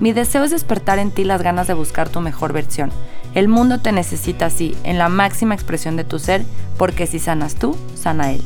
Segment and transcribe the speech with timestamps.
[0.00, 2.90] Mi deseo es despertar en ti las ganas de buscar tu mejor versión.
[3.34, 6.42] El mundo te necesita así, en la máxima expresión de tu ser,
[6.78, 8.40] porque si sanas tú, sana él.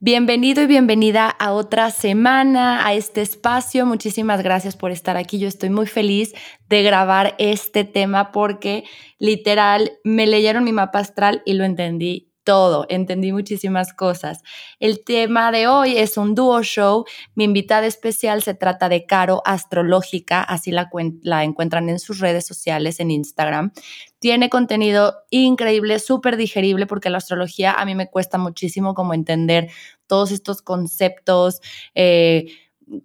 [0.00, 3.86] Bienvenido y bienvenida a otra semana, a este espacio.
[3.86, 5.38] Muchísimas gracias por estar aquí.
[5.38, 6.34] Yo estoy muy feliz
[6.68, 8.82] de grabar este tema porque
[9.20, 14.42] literal me leyeron mi mapa astral y lo entendí todo, entendí muchísimas cosas.
[14.80, 17.04] El tema de hoy es un dúo show.
[17.34, 20.90] Mi invitada especial se trata de Caro Astrológica, así la,
[21.22, 23.72] la encuentran en sus redes sociales, en Instagram.
[24.18, 29.68] Tiene contenido increíble, súper digerible, porque la astrología a mí me cuesta muchísimo como entender
[30.06, 31.60] todos estos conceptos.
[31.94, 32.46] Eh,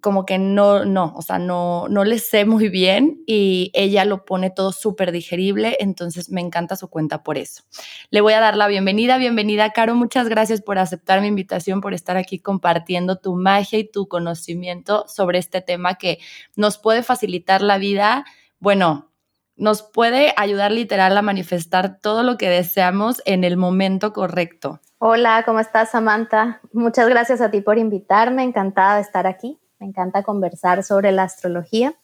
[0.00, 4.24] como que no, no, o sea, no, no le sé muy bien y ella lo
[4.24, 7.62] pone todo súper digerible, entonces me encanta su cuenta por eso.
[8.10, 11.94] Le voy a dar la bienvenida, bienvenida Caro, muchas gracias por aceptar mi invitación, por
[11.94, 16.18] estar aquí compartiendo tu magia y tu conocimiento sobre este tema que
[16.56, 18.24] nos puede facilitar la vida,
[18.58, 19.10] bueno,
[19.56, 24.80] nos puede ayudar literal a manifestar todo lo que deseamos en el momento correcto.
[24.98, 26.60] Hola, ¿cómo estás Samantha?
[26.72, 31.24] Muchas gracias a ti por invitarme, encantada de estar aquí me encanta conversar sobre la
[31.24, 31.94] astrología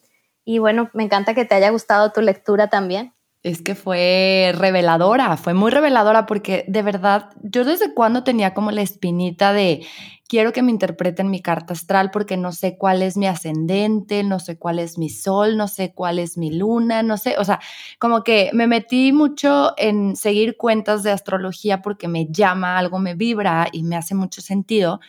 [0.44, 3.14] y bueno, me encanta que te haya gustado tu lectura también.
[3.42, 8.70] Es que fue reveladora, fue muy reveladora porque de verdad yo desde cuando tenía como
[8.70, 9.86] la espinita de
[10.27, 14.41] quiero que me interpreten mi carta astral porque no sé cuál es mi ascendente, no
[14.41, 17.61] sé cuál es mi sol, no sé cuál es mi luna, no sé, o sea,
[17.98, 23.14] como que me metí mucho en seguir cuentas de astrología porque me llama, algo me
[23.14, 25.01] vibra y me hace mucho sentido,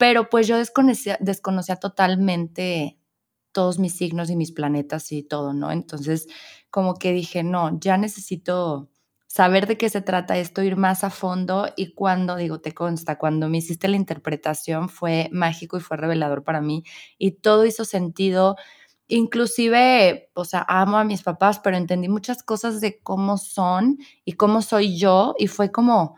[0.00, 2.98] pero pues yo desconocía, desconocía totalmente
[3.52, 5.70] todos mis signos y mis planetas y todo, ¿no?
[5.72, 6.26] Entonces,
[6.70, 8.90] como que dije, no, ya necesito
[9.26, 13.18] saber de qué se trata esto, ir más a fondo y cuando, digo, te consta,
[13.18, 16.82] cuando me hiciste la interpretación fue mágico y fue revelador para mí
[17.18, 18.56] y todo hizo sentido.
[19.08, 24.32] Inclusive, o sea, amo a mis papás, pero entendí muchas cosas de cómo son y
[24.34, 26.16] cómo soy yo y fue como,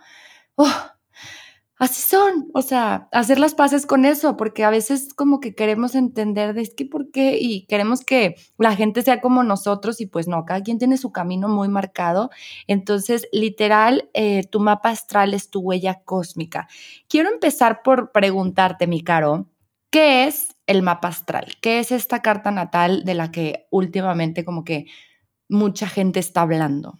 [1.82, 5.96] así son, o sea, hacer las paces con eso, porque a veces como que queremos
[5.96, 10.06] entender de es que por qué y queremos que la gente sea como nosotros y
[10.06, 12.30] pues no, cada quien tiene su camino muy marcado.
[12.68, 16.68] Entonces, literal, eh, tu mapa astral es tu huella cósmica.
[17.08, 19.48] Quiero empezar por preguntarte, mi caro,
[19.90, 21.56] ¿qué es el mapa astral?
[21.60, 24.86] ¿Qué es esta carta natal de la que últimamente como que
[25.48, 26.96] mucha gente está hablando?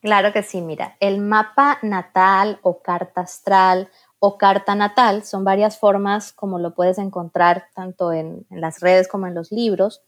[0.00, 5.78] Claro que sí, mira, el mapa natal o carta astral o carta natal son varias
[5.78, 10.02] formas como lo puedes encontrar tanto en, las redes como en los libros.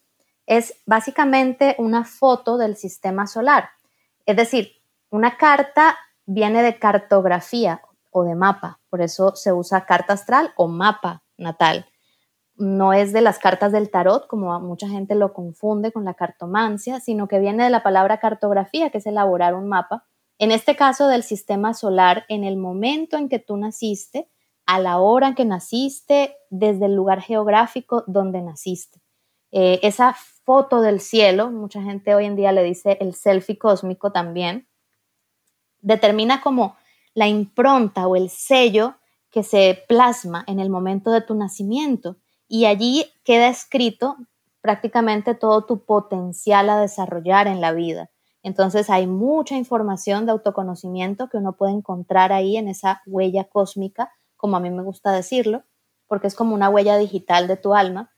[0.46, 3.70] Es básicamente una foto del sistema solar.
[4.24, 4.72] Es decir,
[5.10, 10.68] una carta viene de cartografía o de mapa, por eso se usa carta astral o
[10.68, 11.86] mapa natal
[12.58, 17.00] no es de las cartas del tarot, como mucha gente lo confunde con la cartomancia,
[17.00, 20.04] sino que viene de la palabra cartografía, que es elaborar un mapa.
[20.38, 24.28] En este caso del sistema solar, en el momento en que tú naciste,
[24.66, 29.00] a la hora en que naciste, desde el lugar geográfico donde naciste.
[29.50, 30.14] Eh, esa
[30.44, 34.68] foto del cielo, mucha gente hoy en día le dice el selfie cósmico también,
[35.80, 36.76] determina como
[37.14, 38.96] la impronta o el sello
[39.30, 42.16] que se plasma en el momento de tu nacimiento
[42.48, 44.16] y allí queda escrito
[44.60, 48.10] prácticamente todo tu potencial a desarrollar en la vida.
[48.42, 54.12] Entonces hay mucha información de autoconocimiento que uno puede encontrar ahí en esa huella cósmica,
[54.36, 55.64] como a mí me gusta decirlo,
[56.06, 58.10] porque es como una huella digital de tu alma.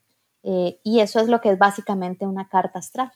[0.43, 3.13] Eh, y eso es lo que es básicamente una carta astral.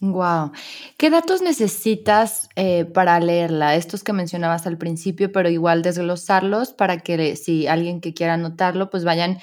[0.00, 0.50] Wow.
[0.96, 3.76] ¿Qué datos necesitas eh, para leerla?
[3.76, 8.90] Estos que mencionabas al principio, pero igual desglosarlos para que si alguien que quiera anotarlo,
[8.90, 9.38] pues vayan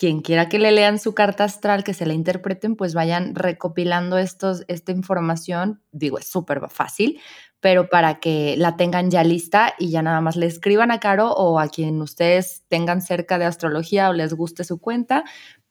[0.00, 4.16] quien quiera que le lean su carta astral, que se la interpreten, pues vayan recopilando
[4.16, 5.82] estos, esta información.
[5.92, 7.20] Digo, es súper fácil,
[7.60, 11.32] pero para que la tengan ya lista y ya nada más le escriban a Caro
[11.32, 15.22] o a quien ustedes tengan cerca de astrología o les guste su cuenta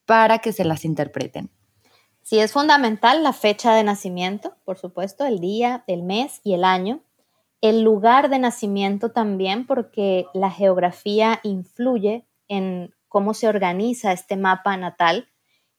[0.06, 1.50] para que se las interpreten.
[2.22, 6.66] Sí, es fundamental la fecha de nacimiento, por supuesto, el día, el mes y el
[6.66, 7.02] año.
[7.62, 14.78] El lugar de nacimiento también, porque la geografía influye en cómo se organiza este mapa
[14.78, 15.28] natal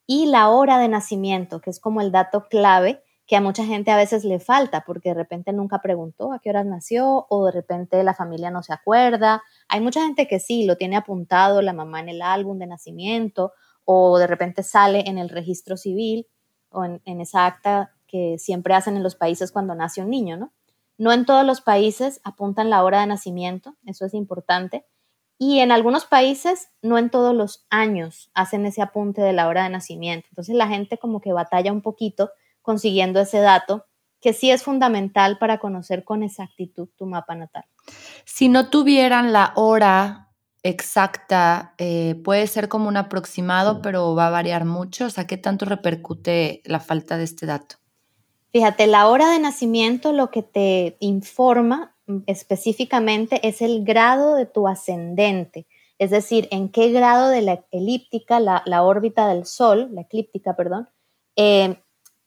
[0.06, 3.92] y la hora de nacimiento, que es como el dato clave que a mucha gente
[3.92, 7.52] a veces le falta porque de repente nunca preguntó a qué horas nació o de
[7.52, 9.40] repente la familia no se acuerda.
[9.68, 13.52] Hay mucha gente que sí, lo tiene apuntado la mamá en el álbum de nacimiento
[13.84, 16.26] o de repente sale en el registro civil
[16.70, 20.52] o en, esa acta que siempre hacen en los países cuando nace un niño, ¿no?
[20.98, 24.84] No en todos los países apuntan la hora de nacimiento, eso es importante.
[25.42, 29.62] Y en algunos países, no en todos los años hacen ese apunte de la hora
[29.62, 30.28] de nacimiento.
[30.30, 33.86] Entonces la gente como que batalla un poquito consiguiendo ese dato,
[34.20, 37.64] que sí es fundamental para conocer con exactitud tu mapa natal.
[38.26, 40.28] Si no tuvieran la hora
[40.62, 45.06] exacta, eh, puede ser como un aproximado, pero va a variar mucho.
[45.06, 47.76] O sea, ¿qué tanto repercute la falta de este dato?
[48.52, 51.96] Fíjate, la hora de nacimiento lo que te informa
[52.26, 55.66] específicamente es el grado de tu ascendente,
[55.98, 60.88] es decir, en qué grado de la elíptica, la, órbita del Sol, la eclíptica, perdón,
[61.36, 61.76] eh,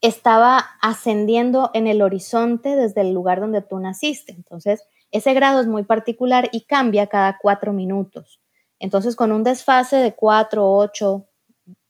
[0.01, 4.33] estaba ascendiendo en el horizonte desde el lugar donde tú naciste.
[4.33, 8.41] Entonces, ese grado es muy particular y cambia cada cuatro minutos.
[8.79, 11.29] Entonces, con un desfase de cuatro, ocho,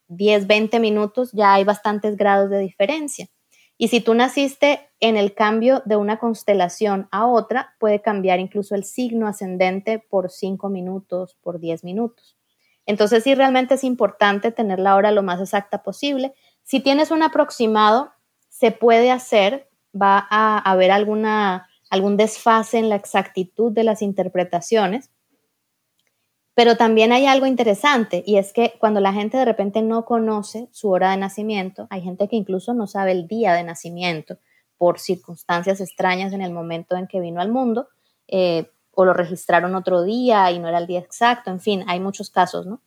[0.08, 3.28] diez, veinte minutos, ya hay bastantes grados de diferencia.
[3.78, 8.74] Y si tú naciste en el cambio de una constelación a otra, puede cambiar incluso
[8.74, 12.38] el signo ascendente por 5 minutos, por 10 minutos.
[12.86, 16.34] Entonces sí realmente es importante tener la hora lo más exacta posible.
[16.64, 18.14] Si tienes un aproximado,
[18.48, 25.12] se puede hacer, va a haber alguna, algún desfase en la exactitud de las interpretaciones,
[26.54, 30.70] pero también hay algo interesante y es que cuando la gente de repente no conoce
[30.72, 34.38] su hora de nacimiento, hay gente que incluso no sabe el día de nacimiento
[34.84, 37.88] por circunstancias extrañas en el momento en que vino al mundo,
[38.28, 42.02] eh, o lo registraron otro día y no era el día exacto, en fin, hay
[42.02, 42.82] muchos casos, ¿no?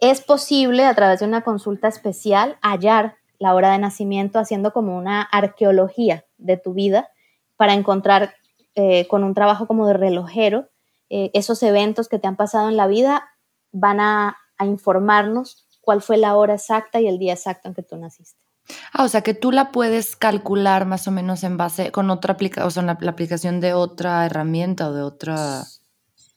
[0.00, 4.98] Es posible a través de una consulta especial hallar la hora de nacimiento haciendo como
[4.98, 7.08] una arqueología de tu vida
[7.56, 8.34] para encontrar
[8.74, 10.70] eh, con un trabajo como de relojero
[11.08, 13.28] eh, esos eventos que te han pasado en la vida
[13.70, 17.96] van a, informarnos cuál fue la hora exacta y el día exacto en que tú
[17.96, 18.45] naciste.
[18.92, 22.34] Ah, o sea que tú la puedes calcular más o menos en base con otra
[22.34, 25.64] aplicación, o sea, la, aplicación de otra herramienta o de otra.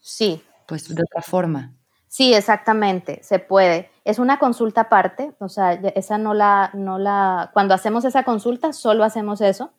[0.00, 0.42] Sí.
[0.66, 1.74] Pues de otra forma.
[2.06, 3.90] Sí, exactamente, se puede.
[4.04, 8.72] Es una consulta aparte, o sea, esa no la, no la, cuando hacemos esa consulta
[8.72, 9.72] solo hacemos eso.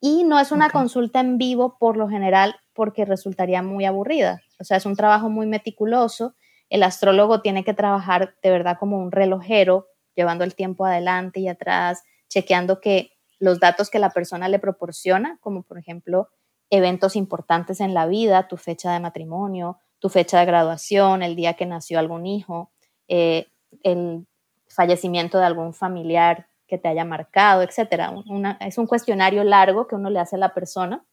[0.00, 4.42] Y no es una consulta en vivo por lo general porque resultaría muy aburrida.
[4.58, 6.34] O sea, es un trabajo muy meticuloso.
[6.68, 11.48] El astrólogo tiene que trabajar de verdad como un relojero, llevando el tiempo adelante y
[11.48, 16.28] atrás, chequeando que los datos que la persona le proporciona, como por ejemplo
[16.70, 21.54] eventos importantes en la vida, tu fecha de matrimonio, tu fecha de graduación, el día
[21.54, 22.72] que nació algún hijo,
[23.08, 23.48] eh,
[23.82, 24.26] el
[24.68, 28.14] fallecimiento de algún familiar que te haya marcado, etcétera.
[28.60, 31.04] es un cuestionario largo que uno le hace a la persona,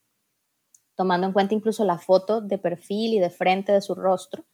[0.96, 4.46] tomando en cuenta incluso la foto de perfil y de frente de su rostro.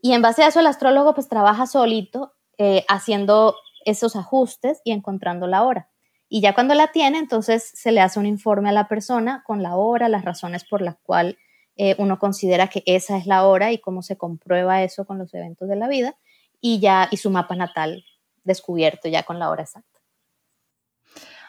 [0.00, 3.54] Y en base a eso el astrólogo pues trabaja solito eh, haciendo
[3.84, 5.88] esos ajustes y encontrando la hora.
[6.28, 9.62] Y ya cuando la tiene, entonces se le hace un informe a la persona con
[9.62, 11.36] la hora, las razones por las cuales
[11.76, 15.32] eh, uno considera que esa es la hora y cómo se comprueba eso con los
[15.34, 16.14] eventos de la vida
[16.60, 18.04] y ya y su mapa natal
[18.44, 19.98] descubierto ya con la hora exacta.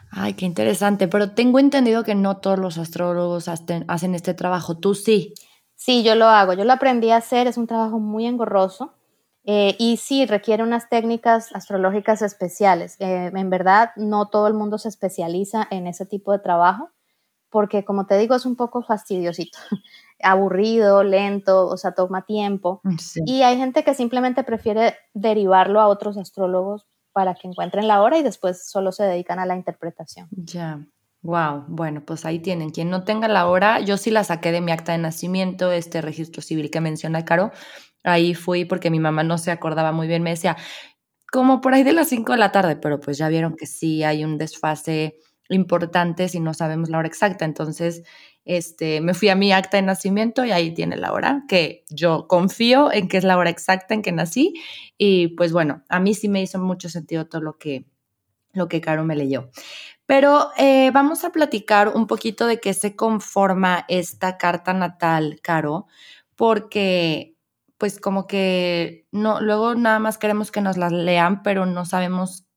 [0.10, 4.96] Ay, qué interesante, pero tengo entendido que no todos los astrólogos hacen este trabajo, tú
[4.96, 5.34] sí.
[5.76, 8.94] Sí, yo lo hago, yo lo aprendí a hacer, es un trabajo muy engorroso
[9.44, 12.96] eh, y sí requiere unas técnicas astrológicas especiales.
[13.00, 16.90] Eh, en verdad, no todo el mundo se especializa en ese tipo de trabajo
[17.52, 19.60] porque, como te digo, es un poco fastidiosito,
[20.24, 22.82] aburrido, lento, o sea, toma tiempo.
[23.26, 28.18] Y hay gente que simplemente prefiere derivarlo a otros astrólogos para que encuentren la hora
[28.18, 30.30] y después solo se dedican a la interpretación.
[30.32, 30.88] Ya.
[31.24, 32.72] Wow, bueno, pues ahí tienen.
[32.72, 36.02] Quien no tenga la hora, yo sí la saqué de mi acta de nacimiento, este
[36.02, 37.52] registro civil que menciona Caro.
[38.04, 40.58] Ahí fui porque mi mamá no se acordaba muy bien, me decía,
[41.32, 44.04] como por ahí de las 5 de la tarde, pero pues ya vieron que sí
[44.04, 45.18] hay un desfase
[45.50, 47.46] importante si no sabemos la hora exacta.
[47.46, 48.04] Entonces,
[48.46, 52.28] este, me fui a mi acta de nacimiento y ahí tiene la hora, que yo
[52.28, 54.54] confío en que es la hora exacta en que nací.
[54.98, 57.86] Y pues bueno, a mí sí me hizo mucho sentido todo lo que,
[58.54, 59.50] lo que Caro me leyó.
[60.06, 65.88] Pero eh, vamos a platicar un poquito de qué se conforma esta carta natal, Caro,
[66.36, 67.31] porque
[67.82, 72.48] pues como que no, luego nada más queremos que nos la lean, pero no sabemos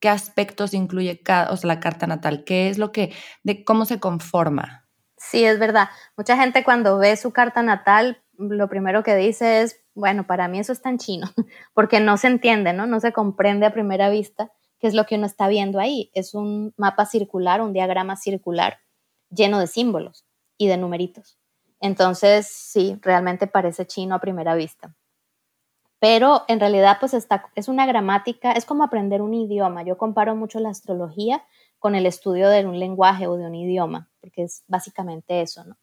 [0.00, 4.88] qué aspectos incluye cada, la carta natal, qué es lo que, de cómo se conforma.
[5.18, 5.90] Sí, es verdad.
[6.16, 10.58] Mucha gente cuando ve su carta natal, lo primero que dice es, bueno, para mí
[10.58, 11.26] eso está en chino,
[11.74, 12.86] porque no se entiende, ¿no?
[12.86, 16.10] No se comprende a primera vista qué es lo que uno está viendo ahí.
[16.14, 18.78] Es un mapa circular, un diagrama circular
[19.28, 20.24] lleno de símbolos
[20.56, 21.38] y de numeritos.
[21.80, 24.94] Entonces, sí, realmente parece chino a primera vista.
[25.98, 29.82] Pero en realidad, pues está, es una gramática, es como aprender un idioma.
[29.82, 31.44] Yo comparo mucho la astrología
[31.78, 35.76] con el estudio de un lenguaje o de un idioma, porque es básicamente eso, ¿no?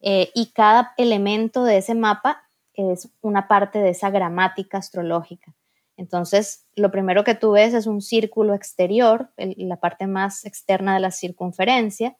[0.00, 5.54] Eh, y cada elemento de ese mapa es una parte de esa gramática astrológica.
[5.96, 11.00] Entonces, lo primero que tú ves es un círculo exterior, la parte más externa de
[11.00, 12.16] la circunferencia,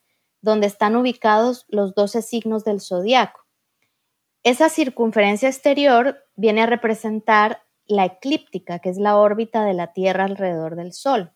[0.46, 3.40] donde están ubicados los 12 signos del zodiaco.
[4.44, 10.24] Esa circunferencia exterior viene a representar la eclíptica, que es la órbita de la Tierra
[10.24, 11.32] alrededor del Sol.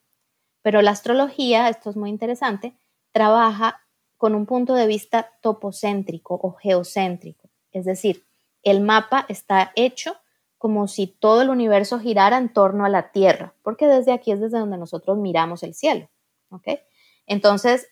[0.63, 2.77] Pero la astrología, esto es muy interesante,
[3.11, 3.81] trabaja
[4.17, 7.51] con un punto de vista topocéntrico o geocéntrico.
[7.73, 8.25] Es decir,
[8.63, 10.17] el mapa está hecho
[10.57, 14.41] como si todo el universo girara en torno a la Tierra, porque desde aquí es
[14.41, 16.09] desde donde nosotros miramos el cielo.
[17.27, 17.89] Entonces,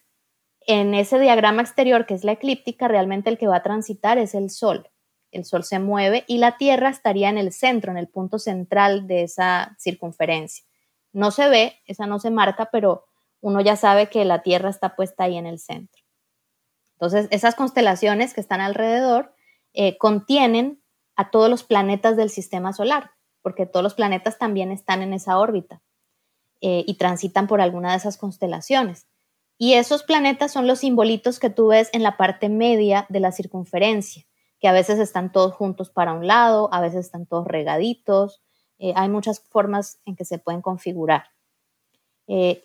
[0.69, 4.35] en ese diagrama exterior que es la eclíptica, realmente el que va a transitar es
[4.35, 4.91] el Sol.
[5.31, 9.07] El Sol se mueve y la Tierra estaría en el centro, en el punto central
[9.07, 10.67] de esa circunferencia.
[11.11, 13.07] No se ve, esa no se marca, pero
[13.41, 16.03] uno ya sabe que la Tierra está puesta ahí en el centro.
[16.93, 19.35] Entonces, esas constelaciones que están alrededor
[19.73, 20.83] eh, contienen
[21.17, 25.39] a todos los planetas del sistema solar, porque todos los planetas también están en esa
[25.39, 25.81] órbita
[26.61, 29.07] eh, y transitan por alguna de esas constelaciones.
[29.59, 33.33] Y esos planetas son los simbolitos que tú ves en la parte media de la
[33.33, 34.25] circunferencia,
[34.61, 38.41] que a veces están todos juntos para un lado, a veces están todos regaditos.
[38.79, 41.25] Eh, hay muchas formas en que se pueden configurar.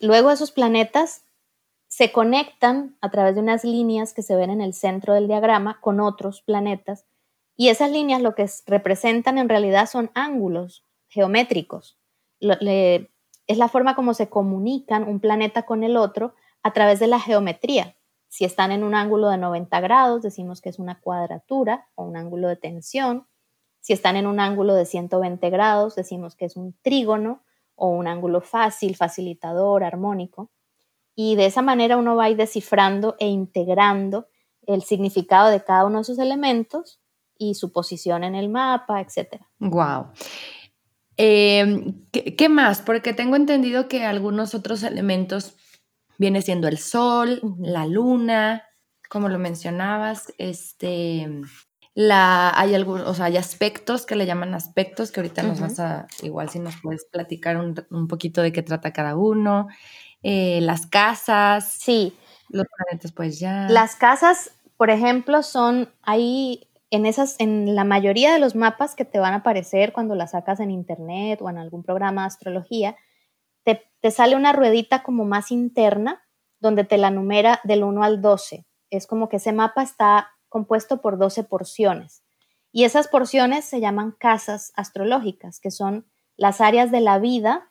[0.00, 1.24] luego esos planetas
[1.88, 5.80] se conectan a través de unas líneas que se ven en el centro del diagrama
[5.80, 7.06] con otros planetas
[7.56, 11.96] y esas líneas lo que representan en realidad son ángulos geométricos.
[12.40, 17.20] es la forma como se comunican un planeta con el otro a través de la
[17.20, 17.96] geometría.
[18.26, 22.16] Si están en un ángulo de 90 grados, decimos que es una cuadratura o un
[22.16, 23.28] ángulo de tensión.
[23.78, 27.44] Si están en un ángulo de 120 grados, decimos que es un trígono
[27.76, 30.50] o un ángulo fácil, facilitador, armónico
[31.16, 34.26] y de esa manera uno va a ir descifrando e integrando
[34.66, 37.00] el significado de cada uno de esos elementos
[37.38, 39.42] y su posición en el mapa, etc.
[39.58, 40.08] Wow.
[41.16, 42.82] Em, ¿qué, más?
[42.82, 45.54] Porque tengo entendido que algunos otros elementos
[46.18, 48.64] viene siendo el sol, la luna,
[49.08, 51.28] como lo mencionabas, este,
[51.94, 55.78] la, hay algunos, o sea, hay aspectos que le llaman aspectos que ahorita nos vas
[55.80, 59.68] a, igual si nos puedes platicar un, un poquito de qué trata cada uno.
[60.24, 61.70] Eh, las casas.
[61.78, 62.16] Sí.
[62.48, 63.68] Los planetas, pues ya.
[63.68, 69.04] Las casas, por ejemplo, son ahí en esas, en la mayoría de los mapas que
[69.04, 72.96] te van a aparecer cuando las sacas en internet o en algún programa de astrología,
[73.64, 76.22] te, sale una ruedita como más interna
[76.60, 78.66] donde te la numera del 1 al 12.
[78.90, 82.22] Es como que ese mapa está compuesto por 12 porciones.
[82.70, 86.06] Y esas porciones se llaman casas astrológicas, que son
[86.36, 87.70] las áreas de la vida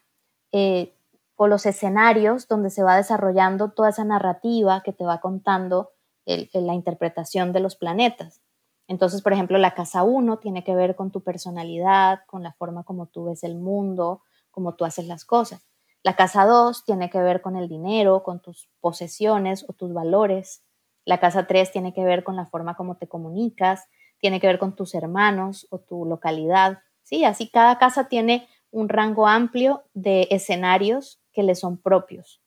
[0.51, 0.95] eh,
[1.35, 5.91] o los escenarios donde se va desarrollando toda esa narrativa que te va contando
[6.25, 8.41] la interpretación de los planetas.
[8.87, 12.83] Entonces, por ejemplo, la casa 1 tiene que ver con tu personalidad, con la forma
[12.83, 14.21] como tú ves el mundo,
[14.51, 15.65] cómo tú haces las cosas.
[16.03, 20.61] La casa 2 tiene que ver con el dinero, con tus posesiones o tus valores.
[21.05, 23.85] La casa 3 tiene que ver con la forma como te comunicas,
[24.19, 26.79] tiene que ver con tus hermanos o tu localidad.
[27.03, 32.41] Sí, así cada casa tiene un rango amplio de escenarios que le son propios.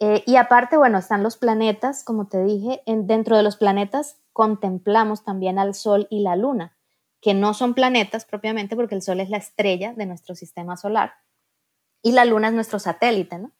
[0.00, 5.24] Eh, y aparte, bueno, están los planetas, como te dije, dentro de los planetas contemplamos
[5.24, 6.76] también al Sol y la Luna,
[7.20, 11.14] que no son planetas propiamente porque el Sol es la estrella de nuestro sistema solar
[12.02, 13.52] y la Luna es nuestro satélite, ¿no?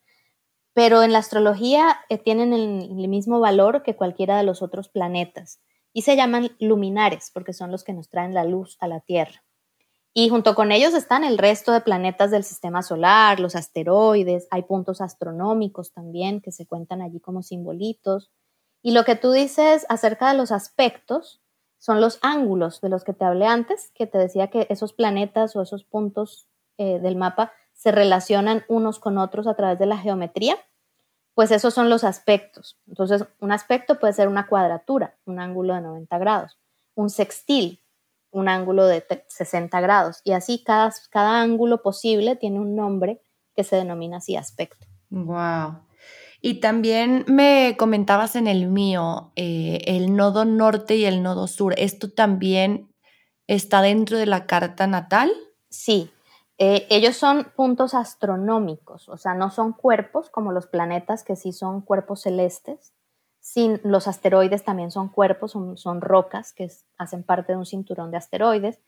[0.75, 5.61] Pero en la astrología eh, tienen el mismo valor que cualquiera de los otros planetas
[5.92, 9.42] y se llaman luminares porque son los que nos traen la luz a la Tierra.
[10.14, 14.62] Y junto con ellos están el resto de planetas del sistema solar, los asteroides, hay
[14.62, 18.30] puntos astronómicos también que se cuentan allí como simbolitos.
[18.83, 21.40] Y lo que tú dices acerca de los aspectos
[21.78, 25.54] son los ángulos de los que te hablé antes, que te decía que esos planetas
[25.54, 29.97] o esos puntos eh, del mapa se relacionan unos con otros a través de la
[29.97, 30.56] geometría,
[31.35, 32.76] pues esos son los aspectos.
[32.88, 36.58] Entonces, un aspecto puede ser una cuadratura, un ángulo de 90 grados,
[36.97, 37.80] un sextil,
[38.32, 40.20] un ángulo de 60 grados.
[40.25, 43.23] Y así cada, cada ángulo posible tiene un nombre
[43.54, 44.85] que se denomina así aspecto.
[45.11, 45.78] Wow.
[46.40, 51.75] Y también me comentabas en el mío, eh, el nodo norte y el nodo sur.
[51.78, 52.92] Esto también
[53.47, 55.30] está dentro de la carta natal?
[55.70, 56.11] Sí,
[56.59, 61.53] eh, ellos son puntos astronómicos, o sea, no son cuerpos como los planetas que sí
[61.53, 62.93] son cuerpos celestes.
[63.83, 68.81] Los asteroides también son cuerpos, son, rocas que hacen parte de un cinturón de asteroides,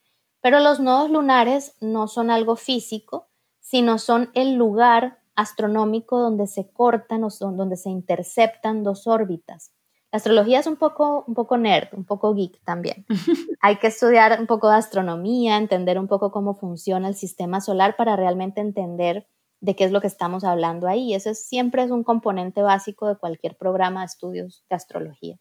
[0.43, 3.29] pero los nodos lunares no son algo físico,
[3.61, 9.73] sino son el lugar astronómico donde se cortan o donde se interceptan dos órbitas.
[10.13, 13.07] La astrología es un poco, un poco nerd, un poco geek también.
[13.61, 17.97] Hay que estudiar un poco de astronomía, entender un poco cómo funciona el sistema solar
[17.97, 19.27] para realmente entender
[19.61, 21.15] de qué es lo que estamos hablando ahí.
[21.15, 25.39] Ese siempre es un componente básico de cualquier programa de estudios de astrología.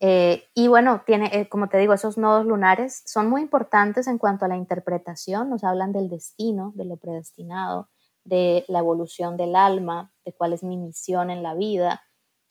[0.00, 4.18] Eh, y bueno, tiene, eh, como te digo, esos nodos lunares son muy importantes en
[4.18, 7.88] cuanto a la interpretación, nos hablan del destino, de lo predestinado,
[8.24, 12.02] de la evolución del alma, de cuál es mi misión en la vida,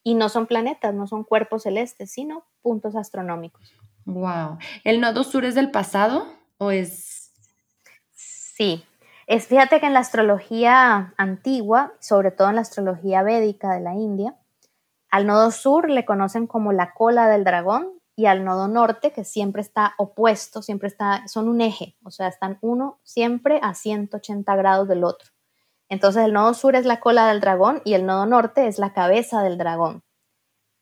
[0.04, 3.74] y no son planetas, no son cuerpos celestes, sino puntos astronómicos.
[4.06, 4.58] Wow.
[4.84, 6.26] ¿El nodo sur es del pasado
[6.58, 7.32] o es...?
[8.12, 8.84] Sí.
[9.28, 13.94] Es, fíjate que en la astrología antigua, sobre todo en la astrología védica de la
[13.94, 14.36] India,
[15.10, 19.24] al nodo sur le conocen como la cola del dragón y al nodo norte, que
[19.24, 24.56] siempre está opuesto, siempre está, son un eje, o sea, están uno siempre a 180
[24.56, 25.32] grados del otro.
[25.92, 28.94] Entonces el nodo sur es la cola del dragón y el nodo norte es la
[28.94, 30.06] cabeza del dragón.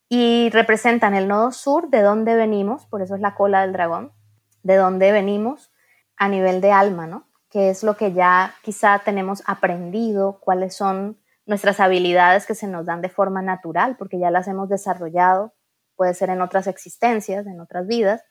[0.07, 4.13] Y representan el nodo sur de dónde venimos, por eso es la cola del dragón,
[4.61, 5.73] de dónde venimos
[6.15, 7.27] a nivel de alma, ¿no?
[7.49, 12.85] Que es lo que ya quizá tenemos aprendido, cuáles son nuestras habilidades que se nos
[12.85, 15.55] dan de forma natural, porque ya las hemos desarrollado,
[15.95, 18.23] puede ser en otras existencias, en otras vidas.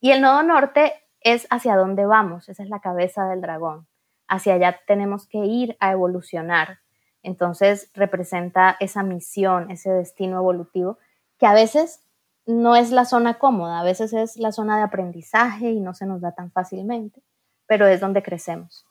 [0.00, 3.89] Y el nodo norte es hacia dónde vamos, esa es la cabeza del dragón
[4.30, 6.78] hacia allá tenemos que ir a evolucionar.
[7.22, 10.98] Entonces representa esa misión, ese destino evolutivo,
[11.38, 12.00] que a veces
[12.46, 16.06] no es la zona cómoda, a veces es la zona de aprendizaje y no se
[16.06, 17.22] nos da tan fácilmente,
[17.66, 18.86] pero es donde crecemos.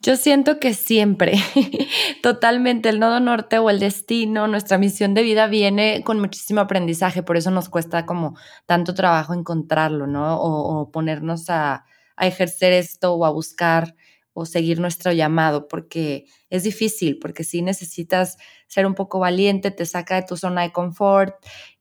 [0.00, 1.34] Yo siento que siempre,
[2.22, 7.22] totalmente, el nodo norte o el destino, nuestra misión de vida viene con muchísimo aprendizaje,
[7.22, 10.38] por eso nos cuesta como tanto trabajo encontrarlo, ¿no?
[10.38, 13.94] O, ponernos a, a ejercer esto o a buscar
[14.34, 19.84] o seguir nuestro llamado, porque es difícil, porque si necesitas ser un poco valiente, te
[19.84, 21.34] saca de tu zona de confort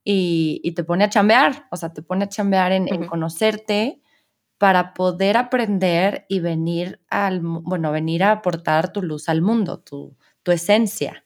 [0.03, 4.01] y, te pone a chambear, o sea, te pone a chambear en, conocerte
[4.57, 10.15] para poder aprender y venir al, bueno, venir a aportar tu luz al mundo, tu,
[10.43, 11.23] tu esencia.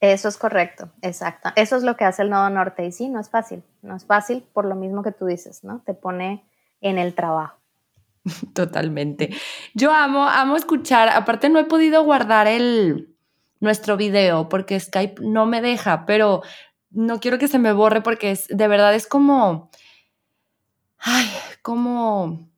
[0.00, 1.50] Eso es correcto, exacto.
[1.56, 4.04] Eso es lo que hace el nodo norte y sí, no es fácil, no es
[4.04, 5.82] fácil por lo mismo que tú dices, ¿no?
[5.84, 6.44] Te pone
[6.80, 7.57] en el trabajo.
[8.54, 9.30] Totalmente.
[9.74, 11.08] Yo amo, amo escuchar.
[11.08, 13.14] Aparte, no he podido guardar el
[13.60, 16.42] nuestro video porque Skype no me deja, pero
[16.90, 19.70] no quiero que se me borre porque es, de verdad es como.
[20.98, 21.28] Ay,
[21.62, 22.48] como.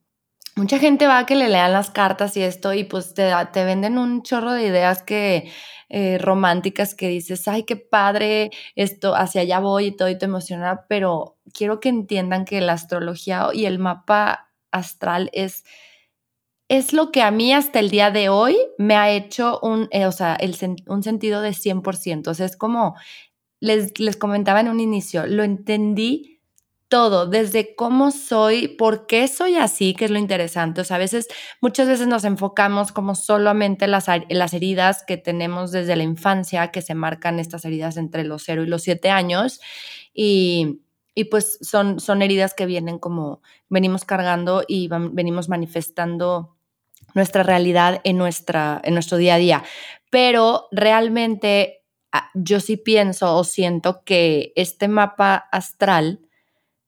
[0.56, 3.64] Mucha gente va a que le lean las cartas y esto, y pues te, te
[3.64, 5.50] venden un chorro de ideas que.
[5.92, 10.26] Eh, románticas que dices, ay, qué padre, esto, hacia allá voy y todo y te
[10.26, 15.64] emociona, pero quiero que entiendan que la astrología y el mapa astral es,
[16.68, 20.06] es lo que a mí hasta el día de hoy me ha hecho un, eh,
[20.06, 20.56] o sea, el,
[20.86, 22.28] un sentido de 100%.
[22.28, 22.96] O sea, es como
[23.60, 26.40] les, les comentaba en un inicio, lo entendí
[26.90, 30.80] todo, desde cómo soy, por qué soy así, que es lo interesante.
[30.80, 31.28] O sea, a veces,
[31.60, 36.82] muchas veces nos enfocamos como solamente las, las heridas que tenemos desde la infancia, que
[36.82, 39.60] se marcan estas heridas entre los 0 y los 7 años.
[40.12, 40.80] Y,
[41.14, 46.56] y pues son, son heridas que vienen como venimos cargando y venimos manifestando
[47.14, 49.64] nuestra realidad en, nuestra, en nuestro día a día.
[50.10, 56.20] Pero realmente ah, yo sí pienso o siento que este mapa astral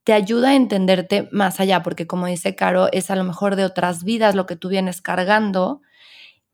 [0.03, 3.63] te ayuda a entenderte más allá, porque como dice Caro, es a lo mejor de
[3.63, 5.81] otras vidas lo que tú vienes cargando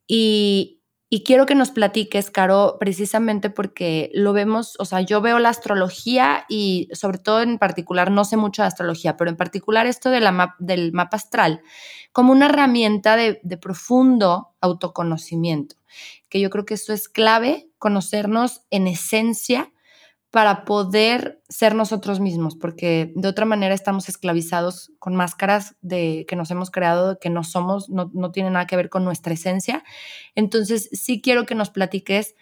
[0.08, 0.79] y,
[1.12, 5.50] y quiero que nos platiques, Caro, precisamente porque lo vemos, o sea, yo veo la
[5.50, 10.12] astrología y sobre todo en particular, no sé mucho de astrología, pero en particular esto
[10.12, 11.62] del mapa astral
[12.12, 15.76] como una herramienta de, de profundo autoconocimiento,
[16.28, 19.72] que yo creo que eso es clave, conocernos en esencia
[20.32, 26.36] para poder ser nosotros mismos, porque de otra manera estamos esclavizados con máscaras de que
[26.36, 29.84] nos hemos creado, que no somos, no, no tiene nada que ver con nuestra esencia.
[30.36, 32.36] Entonces, sí quiero que nos platiques,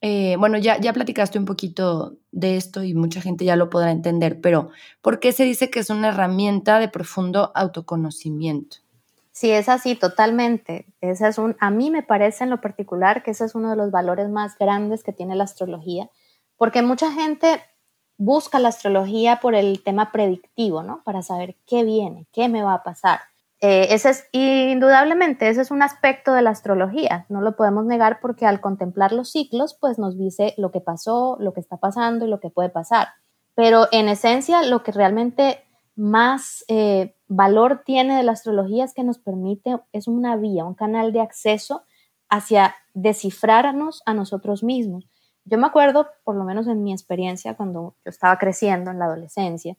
[0.00, 3.92] eh, bueno, ya, ya platicaste un poquito de esto y mucha gente ya lo podrá
[3.92, 8.78] entender, pero ¿por qué se dice que es una herramienta de profundo autoconocimiento?
[9.30, 10.86] Sí, es así, totalmente.
[11.00, 13.92] Es un, a mí me parece en lo particular que ese es uno de los
[13.92, 16.10] valores más grandes que tiene la astrología
[16.60, 17.62] porque mucha gente
[18.18, 21.02] busca la astrología por el tema predictivo, ¿no?
[21.04, 23.20] Para saber qué viene, qué me va a pasar.
[23.62, 28.20] Eh, ese es, indudablemente, ese es un aspecto de la astrología, no lo podemos negar
[28.20, 32.26] porque al contemplar los ciclos, pues nos dice lo que pasó, lo que está pasando
[32.26, 33.08] y lo que puede pasar.
[33.54, 35.64] Pero en esencia, lo que realmente
[35.96, 40.74] más eh, valor tiene de la astrología es que nos permite, es una vía, un
[40.74, 41.84] canal de acceso
[42.28, 45.06] hacia descifrarnos a nosotros mismos.
[45.44, 49.06] Yo me acuerdo, por lo menos en mi experiencia, cuando yo estaba creciendo en la
[49.06, 49.76] adolescencia,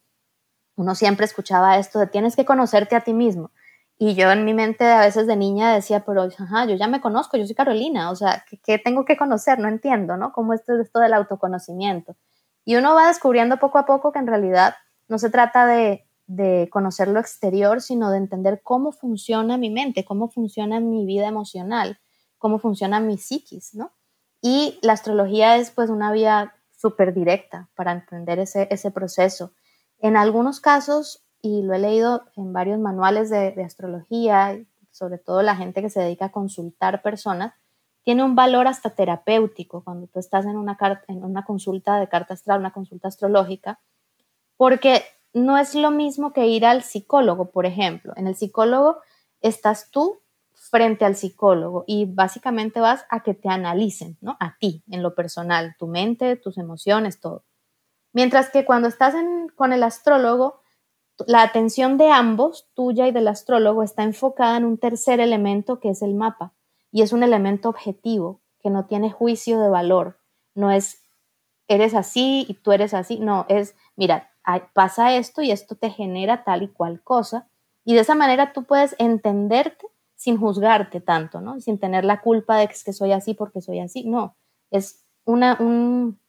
[0.76, 3.52] uno siempre escuchaba esto de tienes que conocerte a ti mismo.
[3.98, 7.02] Y yo en mi mente a veces de niña decía, pero ajá, yo ya me
[7.02, 9.60] conozco, yo soy Carolina, o sea, ¿qué, tengo que conocer?
[9.60, 10.32] No entiendo, ¿no?
[10.34, 12.16] ¿Cómo es esto del autoconocimiento?
[12.66, 14.74] Y uno va descubriendo poco a poco que en realidad
[15.08, 20.04] no se trata de, de conocer lo exterior, sino de entender cómo funciona mi mente,
[20.04, 22.00] cómo funciona mi vida emocional,
[22.40, 23.92] cómo funciona mi psiquis, ¿no?
[24.42, 29.54] Y la astrología es pues una vía súper directa para entender ese, ese proceso.
[30.00, 34.60] En algunos casos, y lo he leído en varios manuales de, astrología,
[34.92, 37.54] sobre todo la gente que se dedica a consultar personas,
[38.04, 40.78] tiene un valor hasta terapéutico cuando tú estás en una,
[41.08, 43.80] en una consulta de carta astral, una consulta astrológica,
[44.58, 48.14] porque no es lo mismo que ir al psicólogo, por ejemplo.
[48.18, 48.98] En el psicólogo
[49.42, 50.21] estás tú
[50.72, 54.38] frente al psicólogo y básicamente vas a que te analicen, ¿no?
[54.40, 57.44] A ti, en lo personal, tu mente, tus emociones, todo.
[58.14, 59.14] Mientras que cuando estás
[59.56, 60.62] con el astrólogo,
[61.28, 65.90] la atención de ambos, tuya y del astrólogo, está enfocada en un tercer elemento que
[65.90, 66.54] es el mapa.
[66.90, 70.20] Y es un elemento objetivo, que no tiene juicio de valor.
[70.56, 71.04] No es,
[71.68, 73.20] eres así y tú eres así.
[73.20, 74.32] No, es, mira,
[74.74, 77.50] pasa esto y esto te genera tal y cual cosa.
[77.84, 79.91] Y de esa manera tú puedes entenderte
[80.22, 81.60] sin juzgarte tanto, ¿no?
[81.60, 84.04] Sin tener la culpa de que, es que soy así porque soy así.
[84.04, 84.38] No,
[84.70, 86.20] es una, un,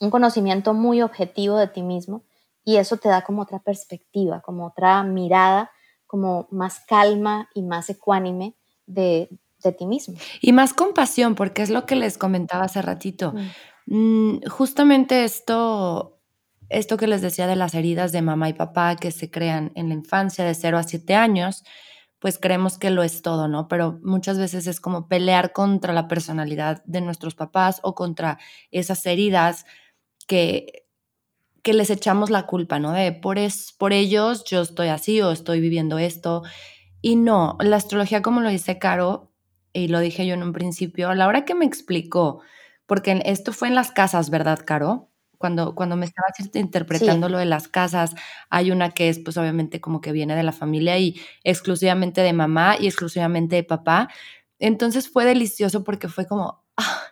[0.00, 2.24] un conocimiento muy objetivo de ti mismo
[2.64, 5.70] y eso te da como otra perspectiva, como otra mirada,
[6.06, 8.54] como más calma y más ecuánime
[8.86, 9.28] de,
[9.62, 10.14] de ti mismo.
[10.40, 13.34] Y más compasión, porque es lo que les comentaba hace ratito.
[13.84, 16.22] Mm, justamente esto,
[16.70, 19.90] esto que les decía de las heridas de mamá y papá que se crean en
[19.90, 21.64] la infancia de 0 a 7 años,
[22.20, 23.66] pues creemos que lo es todo, ¿no?
[23.66, 28.38] Pero muchas veces es como pelear contra la personalidad de nuestros papás o contra
[28.70, 29.64] esas heridas
[30.26, 30.86] que,
[31.62, 32.92] que les echamos la culpa, ¿no?
[32.92, 36.42] De por, es, por ellos yo estoy así o estoy viviendo esto.
[37.00, 39.32] Y no, la astrología, como lo dice Caro,
[39.72, 42.42] y lo dije yo en un principio, a la hora que me explicó,
[42.86, 45.09] porque esto fue en las casas, ¿verdad, Caro?
[45.40, 48.14] Cuando, cuando me estabas interpretando lo de las casas,
[48.50, 52.34] hay una que es pues obviamente como que viene de la familia y exclusivamente de
[52.34, 54.10] mamá y exclusivamente de papá.
[54.58, 57.04] Entonces fue delicioso porque fue como ah,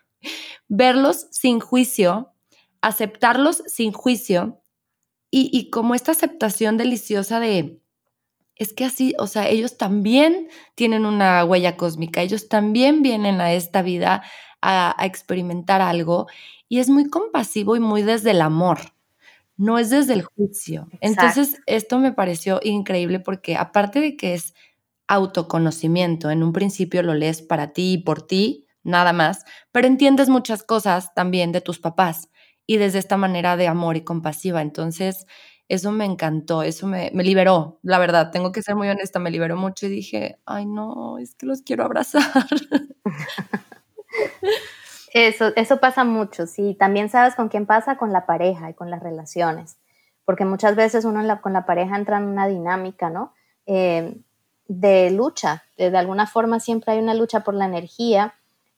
[0.69, 2.35] verlos sin juicio,
[2.83, 4.63] aceptarlos sin juicio
[5.31, 7.81] y, y como esta aceptación deliciosa de,
[8.57, 13.55] es que así, o sea, ellos también tienen una huella cósmica, ellos también vienen a
[13.55, 14.23] esta vida
[14.61, 16.27] a, a experimentar algo
[16.69, 18.79] y es muy compasivo y muy desde el amor,
[19.57, 20.89] no es desde el juicio.
[21.01, 24.55] Entonces, esto me pareció increíble porque aparte de que es
[25.09, 30.29] autoconocimiento, en un principio lo lees para ti y por ti, nada más, pero entiendes
[30.29, 32.29] muchas cosas también de tus papás
[32.67, 34.63] y desde esta manera de amor y compasiva.
[34.63, 35.27] Entonces,
[35.69, 39.31] eso me encantó, eso me, me, liberó, la verdad, tengo que ser muy honesta, me
[39.31, 42.23] liberó mucho y dije, ay no, es que los quiero abrazar.
[45.27, 46.77] Eso, eso pasa mucho, sí.
[46.79, 49.77] También sabes con quién pasa, con la pareja y con las relaciones.
[50.25, 53.35] Porque muchas veces uno con la pareja entra en una dinámica, ¿no?
[53.67, 54.17] Eh,
[54.69, 55.65] de lucha.
[55.77, 58.35] De, de, alguna forma siempre hay una lucha por la energía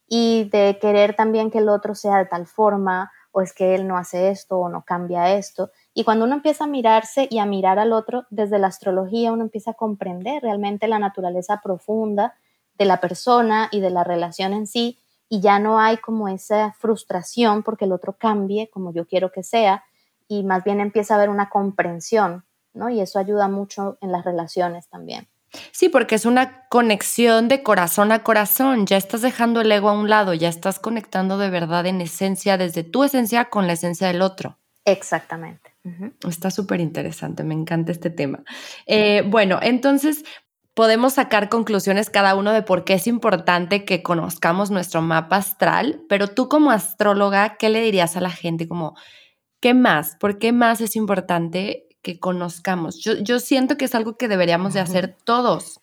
[0.09, 3.87] y de querer también que el otro sea de tal forma, o es que él
[3.87, 5.71] no hace esto o no cambia esto.
[5.93, 9.43] Y cuando uno empieza a mirarse y a mirar al otro desde la astrología, uno
[9.43, 12.35] empieza a comprender realmente la naturaleza profunda
[12.79, 14.97] de la persona y de la relación en sí
[15.33, 19.45] y ya no hay como esa frustración porque el otro cambie como yo quiero que
[19.45, 19.85] sea
[20.29, 22.91] y más bien empieza a haber una comprensión, ¿no?
[22.91, 25.29] Y eso ayuda mucho en las relaciones también.
[25.73, 29.93] Sí, porque es una conexión de corazón a corazón, ya estás dejando el ego a
[29.93, 34.09] un lado, ya estás conectando de verdad en esencia, desde tu esencia con la esencia
[34.09, 34.59] del otro.
[34.85, 35.71] Exactamente.
[36.29, 38.43] Está súper interesante, me encanta este tema.
[38.87, 40.25] Eh, bueno, entonces
[40.75, 46.03] podemos sacar conclusiones cada uno de por qué es importante que conozcamos nuestro mapa astral,
[46.09, 48.69] pero tú como astróloga, ¿qué le dirías a la gente?
[48.69, 48.95] Como,
[49.61, 50.17] ¿qué más?
[50.17, 52.99] ¿Por qué más es importante que conozcamos?
[53.03, 55.81] Yo, yo siento que es algo que deberíamos de hacer todos.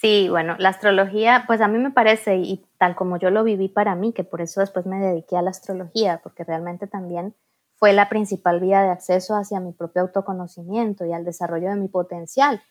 [0.00, 3.68] Sí, bueno, la astrología, pues a mí me parece, y tal como yo lo viví
[3.68, 7.34] para mí, que por eso después me dediqué a la astrología, porque realmente también
[7.76, 11.88] fue la principal vía de acceso hacia mi propio autoconocimiento y al desarrollo de mi
[11.88, 12.62] potencial,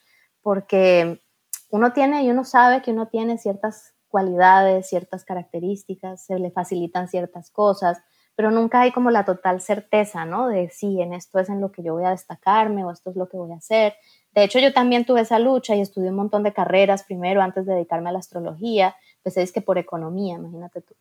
[0.41, 1.21] porque
[1.69, 7.07] uno tiene y uno sabe que uno tiene ciertas cualidades, ciertas características, se le facilitan
[7.07, 8.01] ciertas cosas,
[8.35, 10.47] pero nunca hay como la total certeza, ¿no?
[10.47, 13.15] De sí, en esto es en lo que yo voy a destacarme o esto es
[13.15, 13.95] lo que voy a hacer.
[14.33, 17.65] De hecho, yo también tuve esa lucha y estudié un montón de carreras primero antes
[17.65, 18.95] de dedicarme a la astrología.
[19.17, 20.95] Empecé es que por economía, imagínate tú.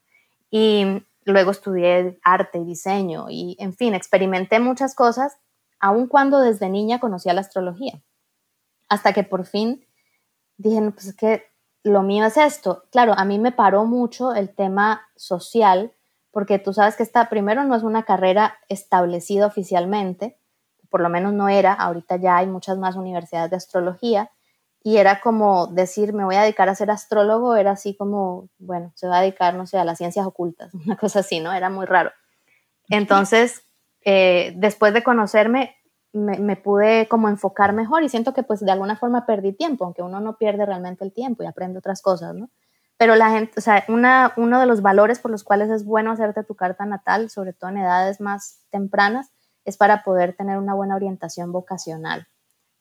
[0.51, 5.39] Y luego estudié arte y diseño y, en fin, experimenté muchas cosas,
[5.79, 8.03] aun cuando desde niña conocía la astrología.
[8.89, 9.87] Hasta que por fin
[10.59, 11.45] dije, no, pues es que
[11.83, 12.85] lo mío es esto.
[12.91, 15.93] Claro, a mí me paró mucho el tema social,
[16.31, 20.37] porque tú sabes que esta, primero, no es una carrera establecida oficialmente,
[20.91, 24.31] por lo menos no era, ahorita ya hay muchas más universidades de astrología,
[24.83, 28.93] y era como decir, me voy a dedicar a ser astrólogo, era así como, bueno,
[28.95, 31.53] se va a dedicar, no sé, a las ciencias ocultas, una cosa así, ¿no?
[31.53, 32.13] Era muy raro.
[32.89, 33.65] Entonces,
[34.05, 35.77] eh, después de conocerme,
[36.13, 40.03] me, pude como enfocar mejor y siento que pues de alguna forma perdí tiempo, aunque
[40.03, 42.51] uno no pierde realmente el tiempo y aprende otras cosas, ¿no?
[42.97, 46.11] Pero la gente, o sea, una, uno de los valores por los cuales es bueno
[46.11, 49.31] hacerte tu carta natal, sobre todo en edades más tempranas,
[49.65, 52.27] es para poder tener una buena orientación vocacional.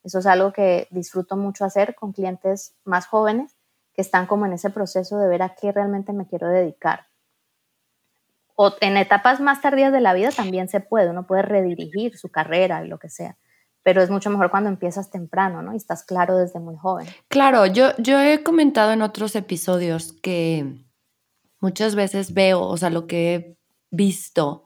[0.04, 3.56] Eso es algo que disfruto mucho hacer con clientes más jóvenes
[3.94, 7.08] que están como en ese proceso de ver a qué realmente me quiero dedicar.
[8.60, 12.30] O en etapas más tardías de la vida también se puede, uno puede redirigir su
[12.30, 13.38] carrera y lo que sea,
[13.84, 15.74] pero es mucho mejor cuando empiezas temprano, ¿no?
[15.74, 17.08] Y estás claro desde muy joven.
[17.28, 20.65] Claro, yo, yo he comentado en otros episodios que
[21.60, 23.58] muchas veces veo, o sea, lo que he
[23.91, 24.65] visto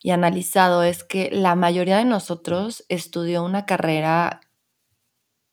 [0.00, 4.40] y analizado es que la mayoría de nosotros estudió una carrera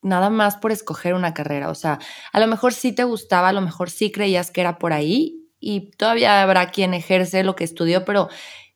[0.02, 1.69] nada más por escoger una carrera.
[1.69, 2.00] O sea,
[2.32, 5.44] a lo mejor sí te gustaba, a lo mejor sí creías que era por ahí
[5.60, 8.30] y todavía habrá quien ejerce lo que estudió, pero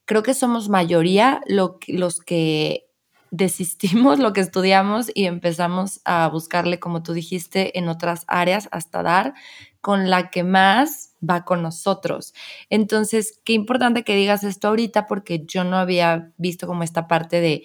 [0.05, 2.89] creo que somos mayoría los que
[3.31, 9.03] desistimos lo que estudiamos y empezamos a buscarle, como tú dijiste, en otras áreas hasta
[9.03, 9.33] dar
[9.81, 12.33] con la que más va con nosotros.
[12.69, 17.39] Entonces, qué importante que digas esto ahorita porque yo no había visto como esta parte
[17.39, 17.63] de,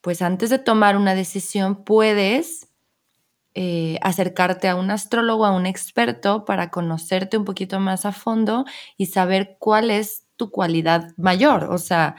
[0.00, 2.68] pues antes de tomar una decisión, puedes
[3.54, 8.64] eh, acercarte a un astrólogo, a un experto, para conocerte un poquito más a fondo
[8.96, 12.16] y saber cuál es tu cualidad mayor, o sea,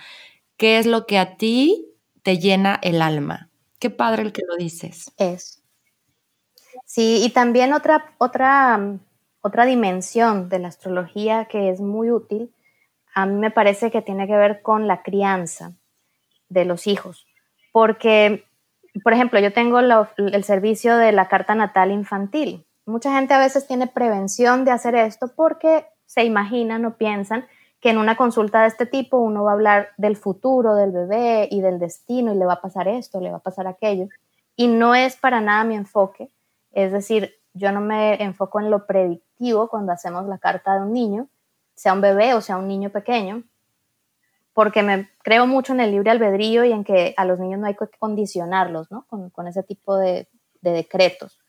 [0.58, 1.88] qué es lo que a ti
[2.22, 3.50] te llena el alma.
[3.80, 5.12] Qué padre el que lo dices.
[5.18, 5.64] Es.
[6.86, 9.00] Sí, y también otra, otra,
[9.42, 12.54] otra dimensión de la astrología que es muy útil,
[13.14, 15.74] a mí me parece que tiene que ver con la crianza
[16.50, 17.26] de los hijos,
[17.72, 18.46] porque
[19.00, 22.66] por ejemplo, yo tengo el servicio de la carta natal infantil.
[22.86, 27.46] Mucha gente a veces tiene prevención de hacer esto porque se imaginan o piensan
[27.80, 31.48] que en una consulta de este tipo uno va a hablar del futuro del bebé
[31.50, 34.08] y del destino y le va a pasar esto, le va a pasar aquello.
[34.56, 36.30] Y no es para nada mi enfoque.
[36.72, 40.94] Es decir, yo no me enfoco en lo predictivo cuando hacemos la carta de un
[40.94, 41.28] niño,
[41.76, 43.44] sea un bebé o sea un niño pequeño,
[44.54, 47.68] porque me creo mucho en el libre albedrío y en que a los niños no
[47.68, 49.06] hay que condicionarlos, ¿no?
[49.08, 50.28] Con, ese tipo de,
[50.62, 51.40] decretos.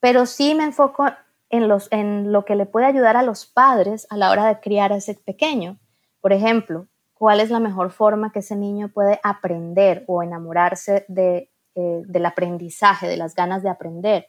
[0.00, 1.06] Pero sí me enfoco
[1.50, 4.60] en, los, en lo que le puede ayudar a los padres a la hora de
[4.60, 5.78] criar a ese pequeño.
[6.20, 11.50] Por ejemplo, cuál es la mejor forma que ese niño puede aprender o enamorarse de,
[11.74, 14.28] eh, del aprendizaje, de las ganas de aprender,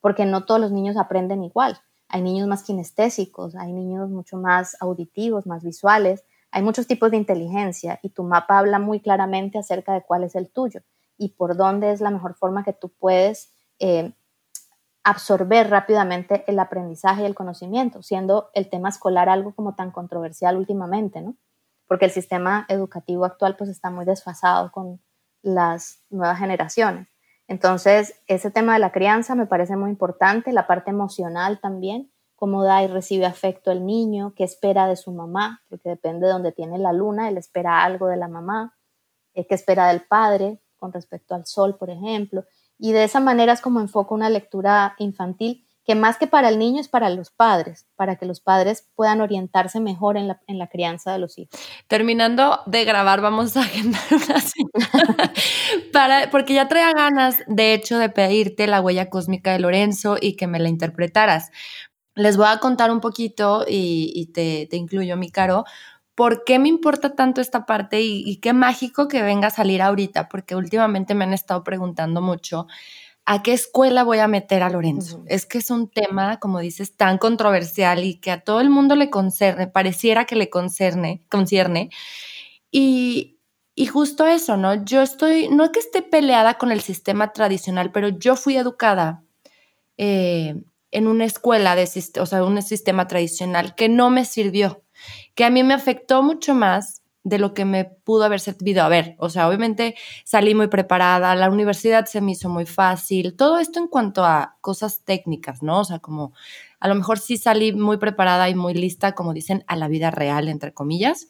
[0.00, 1.78] porque no todos los niños aprenden igual.
[2.08, 7.16] Hay niños más kinestésicos, hay niños mucho más auditivos, más visuales, hay muchos tipos de
[7.16, 10.82] inteligencia y tu mapa habla muy claramente acerca de cuál es el tuyo
[11.18, 14.12] y por dónde es la mejor forma que tú puedes eh,
[15.02, 20.56] absorber rápidamente el aprendizaje y el conocimiento, siendo el tema escolar algo como tan controversial
[20.56, 21.34] últimamente, ¿no?
[21.88, 25.02] Porque el sistema educativo actual pues está muy desfasado con
[25.42, 27.08] las nuevas generaciones.
[27.48, 32.64] Entonces, ese tema de la crianza me parece muy importante, la parte emocional también, cómo
[32.64, 36.52] da y recibe afecto el niño, qué espera de su mamá, porque depende de donde
[36.52, 38.74] tiene la luna, él espera algo de la mamá,
[39.34, 42.44] eh, qué espera del padre con respecto al sol, por ejemplo.
[42.78, 46.58] Y de esa manera es como enfoco una lectura infantil que más que para el
[46.58, 51.12] niño es para los padres, para que los padres puedan orientarse mejor en la, crianza
[51.12, 51.60] de los hijos.
[51.88, 54.40] Terminando de grabar, vamos a agendar una
[55.92, 60.36] cita, porque ya traía ganas, de hecho, de pedirte la huella cósmica de Lorenzo y
[60.36, 61.50] que me la interpretaras
[62.14, 65.64] les voy a contar un poquito y, te, incluyo, mi caro,
[66.14, 70.28] por qué me importa tanto esta parte y, qué mágico que venga a salir ahorita,
[70.28, 72.66] porque últimamente me han estado preguntando mucho.
[73.26, 75.24] ¿A qué escuela voy a meter a Lorenzo?
[75.26, 78.96] Es que es un tema, como dices, tan controversial y que a todo el mundo
[78.96, 81.88] le concerne, pareciera que le concerne, concierne.
[82.70, 83.38] Y,
[83.74, 84.84] y justo eso, ¿no?
[84.84, 89.24] Yo estoy, no es que esté peleada con el sistema tradicional, pero yo fui educada
[89.96, 90.56] eh,
[90.94, 91.88] en una escuela, de,
[92.20, 94.82] o sea, un sistema tradicional que no me sirvió,
[95.34, 98.82] que a mí me afectó mucho más de lo que me pudo haber servido.
[98.84, 103.34] A ver, o sea, obviamente salí muy preparada, la universidad se me hizo muy fácil,
[103.34, 105.80] todo esto en cuanto a cosas técnicas, ¿no?
[105.80, 106.32] O sea, como
[106.80, 110.10] a lo mejor sí salí muy preparada y muy lista, como dicen, a la vida
[110.10, 111.28] real, entre comillas,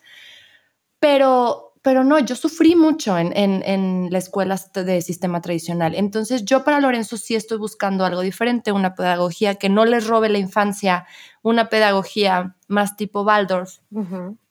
[0.99, 5.95] pero pero no, yo sufrí mucho en, en, en, la escuela de sistema tradicional.
[5.95, 10.31] Entonces yo para Lorenzo sí estoy buscando algo diferente, una pedagogía que no les robe
[10.31, 11.07] la infancia,
[11.43, 13.81] una pedagogía más tipo Waldorf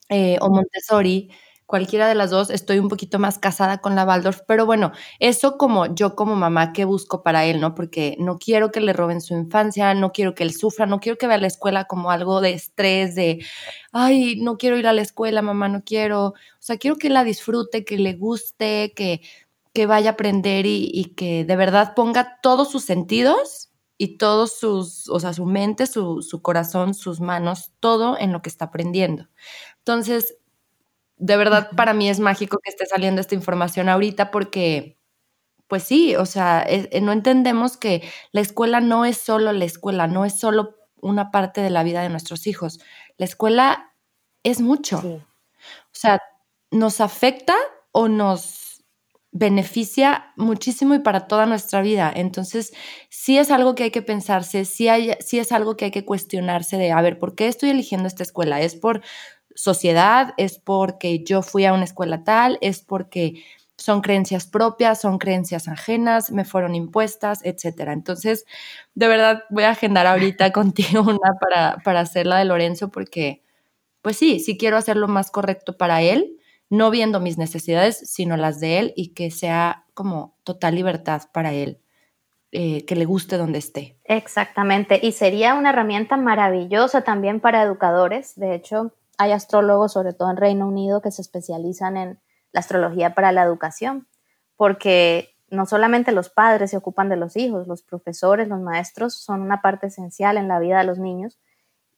[0.10, 1.32] eh, o Montessori,
[1.66, 5.58] cualquiera de las dos, estoy un poquito más casada con la Waldorf, pero bueno, eso
[5.58, 7.76] como yo como mamá, ¿qué busco para él, no?
[7.76, 11.18] Porque no quiero que le roben su infancia, no quiero que él sufra, no quiero
[11.18, 13.46] que vea la escuela como algo de estrés, de,
[13.92, 16.28] ay, no quiero ir a la escuela, mamá, no quiero.
[16.28, 19.22] O sea, quiero que la disfrute, que le guste, que,
[19.74, 24.54] que vaya a aprender y, y que de verdad ponga todos sus sentidos y todos
[24.60, 28.66] sus, o sea, su mente, su, su corazón, sus manos, todo en lo que está
[28.66, 29.30] aprendiendo.
[29.80, 30.38] Entonces,
[31.24, 34.98] de verdad para mí es mágico que esté saliendo esta información ahorita porque,
[35.68, 40.08] pues sí, o sea, eh, no entendemos que la escuela no es solo la escuela,
[40.08, 42.80] no es solo una parte de la vida de nuestros hijos.
[43.18, 43.94] La escuela
[44.44, 45.00] es mucho.
[45.06, 45.22] O
[45.94, 46.20] sea,
[46.72, 47.56] nos afecta
[47.92, 48.84] o nos
[49.32, 52.12] beneficia muchísimo y para toda nuestra vida.
[52.16, 52.74] Entonces,
[53.10, 56.06] sí es algo que hay que pensarse, sí, hay, sí es algo que hay que
[56.06, 58.62] cuestionarse de, a ver, ¿por qué estoy eligiendo esta escuela?
[58.62, 59.02] ¿Es por
[59.56, 63.44] sociedad, es porque yo fui a una escuela tal, es porque
[63.78, 67.94] son creencias propias, son creencias ajenas, me fueron impuestas, etcétera.
[67.94, 68.46] Entonces,
[68.94, 73.44] de verdad, voy a agendar ahorita contigo una para, para hacer la de Lorenzo, porque,
[74.02, 76.38] pues sí, sí quiero hacer lo más correcto para él,
[76.70, 81.54] no viendo mis necesidades, sino las de él y que sea como total libertad para
[81.54, 81.80] él.
[82.56, 83.98] Eh, que le guste donde esté.
[84.04, 88.36] Exactamente, y sería una herramienta maravillosa también para educadores.
[88.36, 92.20] De hecho, hay astrólogos, sobre todo en Reino Unido, que se especializan en
[92.52, 94.08] la astrología para la educación,
[94.56, 99.42] porque no solamente los padres se ocupan de los hijos, los profesores, los maestros son
[99.42, 101.40] una parte esencial en la vida de los niños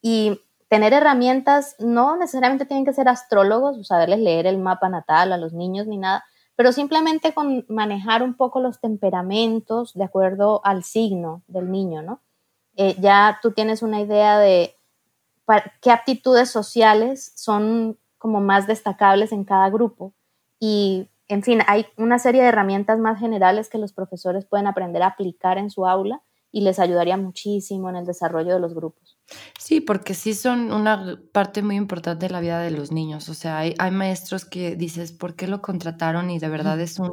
[0.01, 5.31] y tener herramientas no necesariamente tienen que ser astrólogos, o saberles leer el mapa natal
[5.31, 6.25] a los niños ni nada,
[6.55, 12.21] pero simplemente con manejar un poco los temperamentos de acuerdo al signo del niño, ¿no?
[12.77, 14.74] Eh, ya tú tienes una idea de
[15.81, 20.13] qué aptitudes sociales son como más destacables en cada grupo.
[20.59, 25.03] Y, en fin, hay una serie de herramientas más generales que los profesores pueden aprender
[25.03, 29.17] a aplicar en su aula y les ayudaría muchísimo en el desarrollo de los grupos.
[29.59, 33.27] Sí, porque sí son una parte muy importante de la vida de los niños.
[33.27, 36.29] O sea, hay, maestros que dices, ¿por qué lo contrataron?
[36.29, 37.11] Y de verdad es un...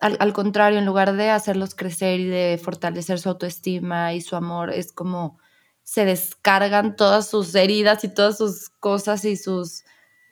[0.00, 4.70] al, contrario, en lugar de hacerlos crecer y de fortalecer su autoestima y su amor,
[4.72, 5.38] es como
[5.84, 9.84] se descargan todas sus heridas y todas sus cosas y sus,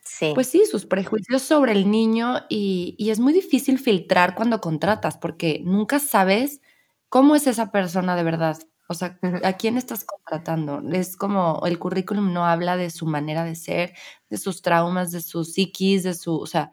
[0.05, 0.33] sí.
[0.35, 5.17] pues sí, sus prejuicios sobre el niño y, y, es muy difícil filtrar cuando contratas
[5.19, 6.61] porque nunca sabes
[7.09, 8.59] cómo es esa persona de verdad.
[8.89, 10.83] O sea, ¿a quién estás contratando?
[10.93, 13.95] Es como el currículum no habla de su manera de ser,
[14.29, 16.73] de sus traumas, de sus psiquis, de su, o sea,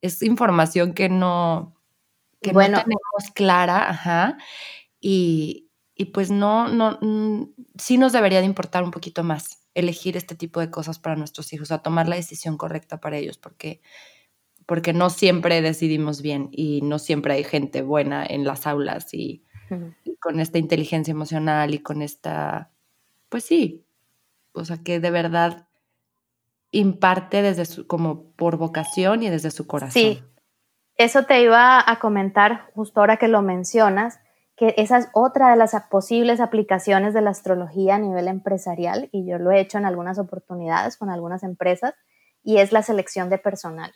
[0.00, 1.76] es información que no,
[2.40, 4.38] que bueno, no tenemos clara, ajá.
[5.00, 10.16] Y, y pues no, no, mm, sí nos debería de importar un poquito más elegir
[10.16, 13.80] este tipo de cosas para nuestros hijos, a tomar la decisión correcta para ellos, porque,
[14.66, 19.44] porque no siempre decidimos bien y no siempre hay gente buena en las aulas y,
[20.20, 22.70] con esta inteligencia emocional y con esta,
[23.30, 23.86] pues sí,
[24.52, 25.66] o sea, que de verdad
[26.70, 29.92] imparte desde su, como por vocación y desde su corazón.
[29.92, 30.22] Sí,
[30.96, 34.20] eso te iba a comentar justo ahora que lo mencionas
[34.62, 39.26] que esa es otra de las posibles aplicaciones de la astrología a nivel empresarial y
[39.26, 41.94] yo lo he hecho en algunas oportunidades con algunas empresas
[42.44, 43.92] y es la selección de personal.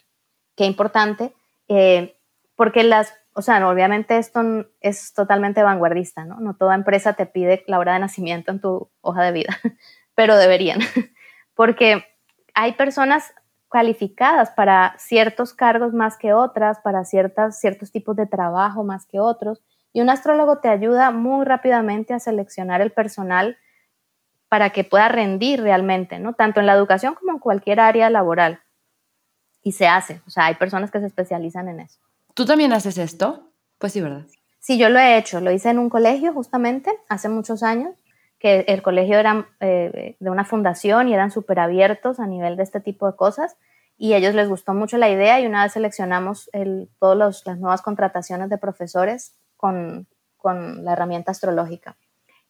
[0.57, 1.33] Qué importante,
[1.69, 2.19] eh,
[2.57, 4.41] porque las, o sea, obviamente esto
[4.81, 6.41] es totalmente vanguardista, ¿no?
[6.41, 9.57] No toda empresa te pide la hora de nacimiento en tu hoja de vida,
[10.17, 10.81] pero deberían,
[11.55, 12.05] porque
[12.55, 13.33] hay personas
[13.71, 19.21] calificadas para ciertos cargos más que otras, para ciertas, ciertos tipos de trabajo más que
[19.21, 19.63] otros
[19.97, 23.57] y un astrólogo te ayuda muy rápidamente a seleccionar el personal
[24.51, 26.35] para que pueda rendir realmente, ¿no?
[26.35, 28.61] Tanto en la educación como en cualquier área laboral.
[29.63, 31.99] Y se hace, o sea, hay personas que se especializan en eso.
[32.35, 33.49] ¿Tú también haces esto?
[33.79, 34.27] Pues sí, ¿verdad?
[34.59, 37.95] Sí, yo lo he hecho, lo hice en un colegio justamente hace muchos años,
[38.39, 42.65] que el colegio era eh, de una fundación y eran súper abiertos a nivel de
[42.65, 43.57] este tipo de cosas
[43.97, 46.51] y a ellos les gustó mucho la idea y una vez seleccionamos
[46.99, 50.07] todas las nuevas contrataciones de profesores con,
[50.45, 51.97] la herramienta astrológica.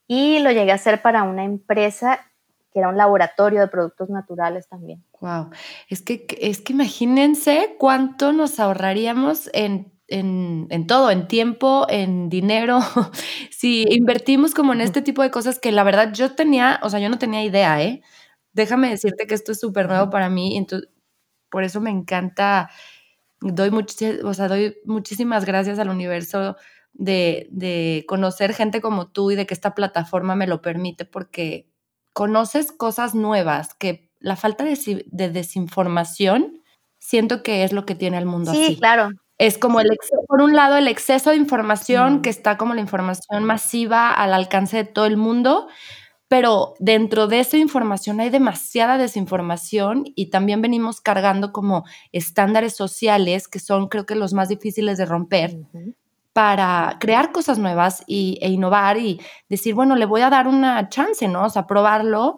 [0.06, 2.20] y lo llegué a hacer para una empresa
[2.70, 5.02] que era un laboratorio de productos naturales también.
[5.22, 5.48] Wow,
[5.88, 12.80] es que, es que imagínense cuánto nos ahorraríamos en, en, todo, en tiempo, en dinero,
[13.50, 17.00] si invertimos como en este tipo de cosas que la verdad yo tenía, o sea,
[17.00, 18.02] yo no tenía idea, ¿eh?
[18.52, 20.90] Déjame decirte que esto es súper nuevo para mí, entonces,
[21.50, 22.70] por eso me encanta,
[23.40, 23.70] doy,
[24.22, 26.56] o sea, doy muchísimas gracias al universo
[26.98, 31.68] de, conocer gente como tú y de que esta plataforma me lo permite porque
[32.12, 36.62] conoces cosas nuevas que la falta de, desinformación
[36.98, 38.66] siento que es lo que tiene el mundo así.
[38.66, 39.10] Sí, claro.
[39.38, 39.90] Es como el
[40.26, 44.78] por un lado el exceso de información que está como la información masiva al alcance
[44.78, 45.68] de todo el mundo,
[46.26, 53.46] pero dentro de esa información hay demasiada desinformación y también venimos cargando como estándares sociales
[53.46, 55.58] que son creo que los más difíciles de romper
[56.36, 59.18] para crear cosas nuevas y, e innovar y
[59.48, 61.46] decir, bueno, le voy a dar una chance, ¿no?
[61.46, 62.36] O sea, probarlo.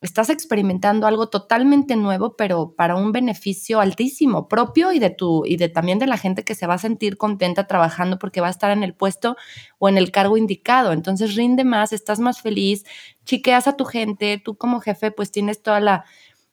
[0.00, 5.58] Estás experimentando algo totalmente nuevo, pero para un beneficio altísimo, propio y de tu, y
[5.58, 8.50] de también de la gente que se va a sentir contenta trabajando porque va a
[8.50, 9.36] estar en el puesto
[9.78, 10.90] o en el cargo indicado.
[10.90, 12.84] Entonces rinde más, estás más feliz,
[13.24, 16.04] chiqueas a tu gente, tú como jefe, pues tienes toda la,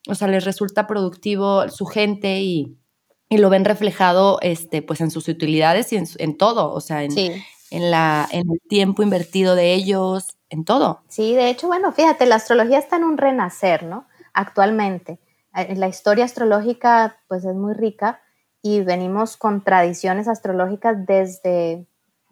[0.08, 2.78] o sea, les resulta productivo su gente y,
[3.30, 7.12] y lo ven reflejado este, pues en sus utilidades y en, todo, o sea, en,
[7.18, 11.02] en, la, en el tiempo invertido de ellos, en todo.
[11.10, 14.08] Sí, de hecho, bueno, fíjate, la astrología está en un renacer, ¿no?
[14.34, 15.20] Actualmente.
[15.56, 18.22] Eh, la historia astrológica pues es muy rica
[18.62, 21.86] y venimos con tradiciones astrológicas desde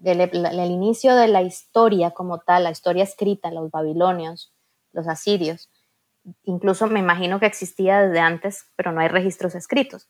[0.03, 4.53] el, el inicio de la historia como tal, la historia escrita, los babilonios,
[4.93, 5.69] los asirios.
[6.43, 10.07] Incluso me imagino que existía desde antes, pero no hay registros escritos.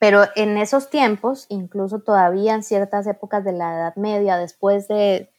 [0.00, 5.30] Pero en esos tiempos, incluso todavía en ciertas épocas de la Edad Media, después de,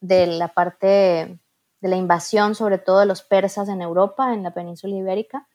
[0.00, 1.38] la parte
[1.82, 5.46] de la invasión, sobre todo de los persas en Europa, en la península ibérica,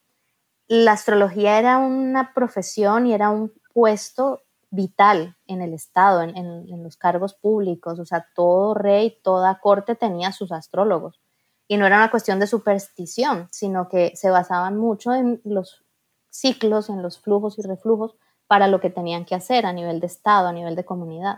[0.67, 6.83] la astrología era una profesión y era un puesto vital en el Estado, en, en,
[6.83, 7.97] los cargos públicos.
[7.97, 11.19] O sea, todo rey, toda corte tenía sus astrólogos.
[11.67, 15.83] Y no era una cuestión de superstición, sino que se basaban mucho en los
[16.29, 18.15] ciclos, en los flujos y reflujos
[18.51, 21.37] para lo que tenían que hacer a nivel de Estado, a nivel de comunidad.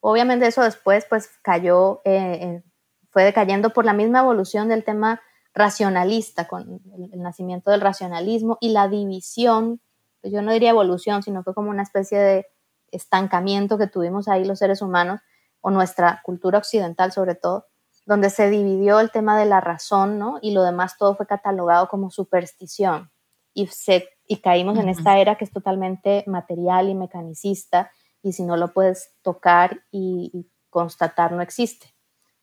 [0.00, 2.62] Obviamente eso después pues cayó, eh,
[3.10, 5.20] fue decayendo por la misma evolución del tema
[5.52, 6.80] racionalista, con
[7.12, 9.82] el, nacimiento del racionalismo y la división,
[10.22, 12.46] pues, yo no diría evolución, sino fue como una especie de
[12.92, 15.20] estancamiento que tuvimos ahí los seres humanos,
[15.60, 17.66] o nuestra cultura occidental sobre todo,
[18.06, 20.38] donde se dividió el tema de la razón, ¿no?
[20.40, 23.10] Y lo demás todo fue catalogado como superstición
[23.52, 27.90] y se y caímos en esta era que es totalmente material y mecanicista
[28.22, 31.94] y si no lo puedes tocar y, constatar no existe.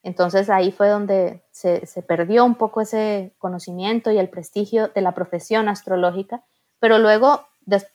[0.01, 5.13] Entonces ahí fue donde se, perdió un poco ese conocimiento y el prestigio de la
[5.13, 6.43] profesión astrológica,
[6.79, 7.45] pero luego,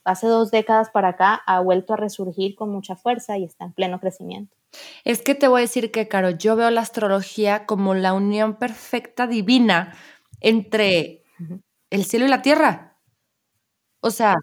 [0.05, 3.73] hace dos décadas para acá, ha vuelto a resurgir con mucha fuerza y está en
[3.73, 4.57] pleno crecimiento.
[5.05, 8.55] Es que te voy a decir que, Caro, yo veo la astrología como la unión
[8.55, 9.95] perfecta divina
[10.41, 11.25] entre
[11.91, 12.90] el cielo y la tierra.
[14.01, 14.37] O sea...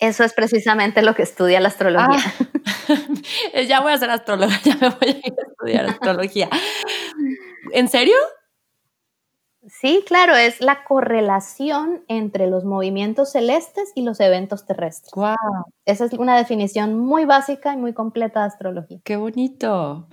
[0.00, 2.18] Eso es precisamente lo que estudia la astrología.
[2.18, 6.50] Ah, ya voy a ser astróloga, ya me voy a ir a estudiar astrología.
[7.72, 8.16] ¿En serio?
[9.66, 15.12] Sí, claro, es la correlación entre los movimientos celestes y los eventos terrestres.
[15.14, 15.64] Wow.
[15.86, 19.00] Esa es una definición muy básica y muy completa de astrología.
[19.04, 20.08] Qué bonito.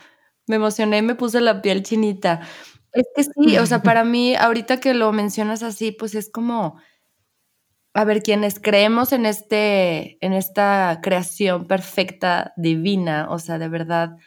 [0.47, 2.41] Me emocioné y me puse la piel chinita.
[2.93, 6.77] Es que sí, o sea, para mí, ahorita que lo mencionas así, pues es como
[7.93, 14.17] a ver, quienes creemos en, este, en esta creación perfecta, divina, o sea, de verdad,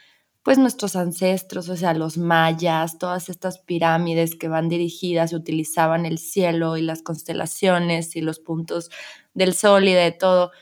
[0.43, 6.05] pues nuestros ancestros, o sea, los mayas, todas estas pirámides que van dirigidas y utilizaban
[6.05, 8.91] el cielo y las constelaciones y los puntos
[9.33, 10.53] del sol y de todo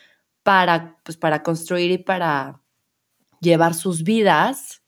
[0.45, 2.61] para, pues, para construir y para
[3.41, 4.83] llevar sus vidas,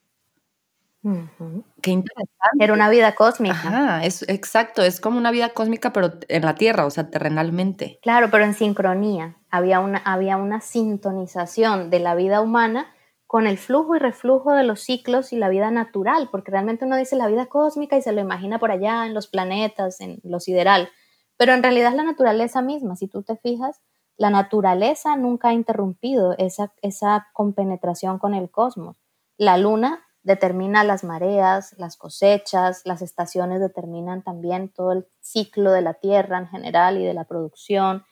[1.85, 2.65] Qué interesante.
[2.65, 3.55] Era una vida cósmica.
[3.55, 7.99] Ajá, es exacto, es como una vida cósmica, pero en la Tierra, o sea, terrenalmente.
[8.01, 9.37] Claro, pero en sincronía.
[9.51, 12.87] Había una, había una sintonización de la vida humana
[13.27, 16.97] con el flujo y reflujo de los ciclos y la vida natural, porque realmente uno
[16.97, 20.41] dice la vida cósmica y se lo imagina por allá en los planetas, en lo
[20.41, 20.89] sideral,
[21.37, 22.97] pero en realidad es la naturaleza misma.
[22.97, 23.83] Si tú te fijas,
[24.17, 29.03] la naturaleza nunca ha interrumpido esa, esa compenetración con el cosmos.
[29.37, 35.83] La luna determina las mareas, las cosechas, las estaciones determinan también todo el ciclo de
[35.83, 38.05] la tierra en general y de la producción,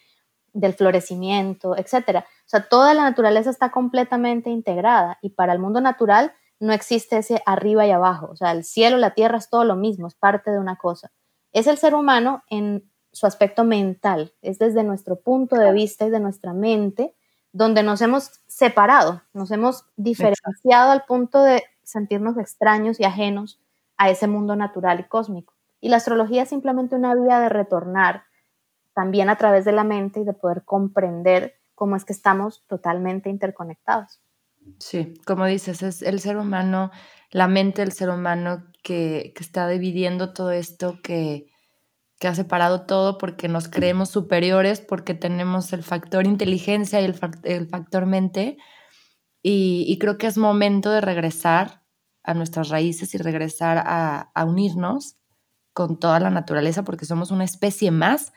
[0.53, 2.19] del florecimiento, etc.
[2.19, 7.17] O sea, toda la naturaleza está completamente integrada y para el mundo natural no existe
[7.17, 10.15] ese arriba y abajo, o sea, el cielo, la tierra es todo lo mismo, es
[10.15, 11.11] parte de una cosa.
[11.53, 16.11] Es el ser humano en su aspecto mental, es desde nuestro punto de vista y
[16.11, 17.15] de nuestra mente
[17.53, 23.61] donde nos hemos separado, nos hemos diferenciado al punto de sentirnos extraños y ajenos
[23.97, 25.55] a ese mundo natural y cósmico.
[25.81, 28.25] Y la astrología es simplemente una vía de retornar
[28.95, 33.31] también a través de la mente y de poder comprender cómo es que estamos totalmente
[33.31, 34.21] interconectados.
[34.79, 36.91] Sí, como dices, es el ser humano,
[37.31, 41.47] la mente del ser humano que, está dividiendo todo esto, que,
[42.19, 47.15] que, ha separado todo porque nos creemos superiores, porque tenemos el factor inteligencia y el,
[47.69, 48.59] factor mente.
[49.43, 51.82] Y, creo que es momento de regresar
[52.25, 55.17] a nuestras raíces y regresar a, a unirnos
[55.73, 58.33] con toda la naturaleza porque somos una especie más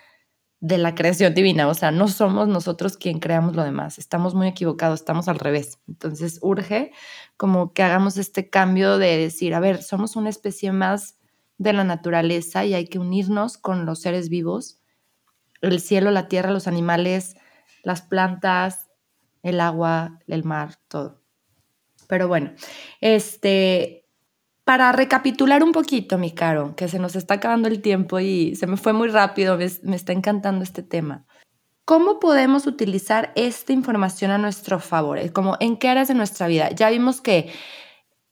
[0.61, 4.47] de la creación divina, o sea, no somos nosotros quien creamos lo demás, estamos muy
[4.47, 5.79] equivocados, estamos al revés.
[5.87, 6.91] Entonces urge
[7.37, 11.19] como que hagamos este cambio de decir, a ver, somos una especie más
[11.57, 14.79] de la naturaleza y hay que unirnos con los seres vivos,
[15.61, 17.35] el cielo, la tierra, los animales,
[17.83, 18.89] las plantas,
[19.43, 21.21] el agua, el mar, todo.
[22.07, 22.51] Pero bueno,
[23.01, 24.05] este,
[24.65, 28.67] para recapitular un poquito, mi caro, que se nos está acabando el tiempo y se
[28.67, 31.25] me fue muy rápido, me, está encantando este tema.
[31.85, 35.31] ¿Cómo podemos utilizar esta información a nuestro favor?
[35.31, 36.71] Como en qué áreas de nuestra vida.
[36.71, 37.53] Ya vimos que,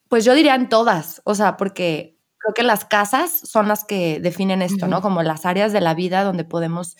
[0.09, 4.19] pues yo diría en todas, o sea, porque creo que las casas son las que
[4.19, 5.03] definen esto, ¿no?
[5.03, 6.97] Como las áreas de la vida donde podemos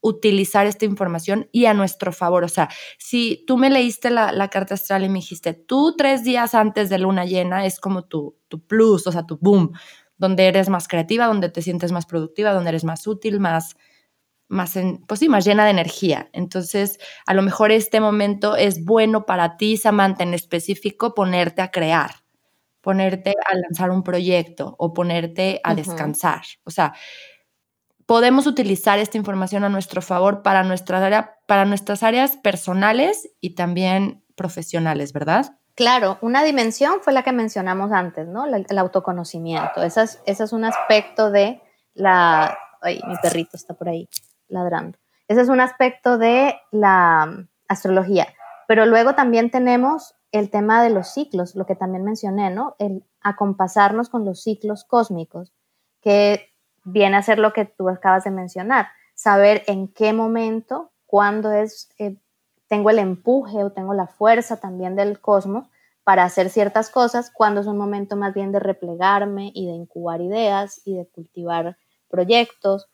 [0.00, 2.44] utilizar esta información y a nuestro favor.
[2.44, 2.68] O sea,
[2.98, 6.98] si tú me leíste la, carta astral y me dijiste, tú tres días antes de
[6.98, 9.72] luna llena es como tu, tu plus, o sea, tu boom,
[10.16, 13.76] donde eres más creativa, donde te sientes más productiva, donde eres más útil, más,
[14.48, 16.28] más, en, pues sí, más llena de energía.
[16.32, 21.70] Entonces, a lo mejor este momento es bueno para ti, Samantha, en específico, ponerte a
[21.70, 22.10] crear,
[22.80, 26.42] ponerte a lanzar un proyecto o ponerte a descansar.
[26.64, 26.94] O sea,
[28.08, 34.24] podemos utilizar esta información a nuestro favor para, nuestra para nuestras áreas personales y también
[34.34, 35.58] profesionales, ¿verdad?
[35.74, 38.46] Claro, una dimensión fue la que mencionamos antes, ¿no?
[38.46, 39.82] El, autoconocimiento.
[39.82, 41.60] Ese es, ese es un aspecto de
[41.92, 42.56] la...
[42.80, 44.08] Ay, mi perrito está por ahí
[44.48, 44.98] ladrando.
[45.28, 48.28] Ese es un aspecto de la um, astrología.
[48.66, 52.74] Pero luego también tenemos el tema de los ciclos, lo que también mencioné, ¿no?
[52.78, 55.52] El acompasarnos con los ciclos cósmicos,
[56.00, 56.48] que
[56.92, 61.90] viene a ser lo que tú acabas de mencionar, saber en qué momento, cuándo es,
[61.98, 62.16] eh,
[62.68, 65.68] tengo el empuje o tengo la fuerza también del cosmos
[66.04, 70.22] para hacer ciertas cosas, cuando es un momento más bien de replegarme y de incubar
[70.22, 71.76] ideas y de cultivar
[72.08, 72.88] proyectos.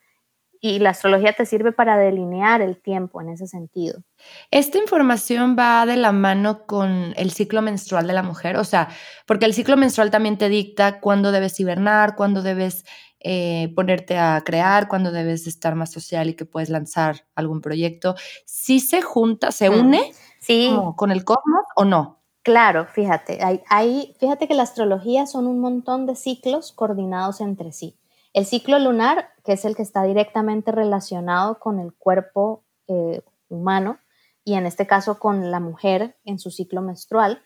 [0.61, 4.03] Y la astrología te sirve para delinear el tiempo en ese sentido.
[4.51, 8.89] Esta información va de la mano con el ciclo menstrual de la mujer, o sea,
[9.27, 12.85] porque el ciclo menstrual también te dicta cuándo debes hibernar, cuándo debes
[13.27, 18.15] eh, ponerte a crear, cuando debes estar más social y que puedes lanzar algún proyecto.
[18.45, 20.71] ¿Sí se junta, se mm, une sí.
[20.97, 22.21] con el cosmos o no?
[22.43, 23.39] Claro, fíjate,
[23.71, 27.99] hay, fíjate que la astrología son un montón de ciclos coordinados entre sí.
[28.35, 33.99] El ciclo lunar, que es el que está directamente relacionado con el cuerpo eh, humano
[34.45, 37.43] y en este caso con la mujer en su ciclo menstrual,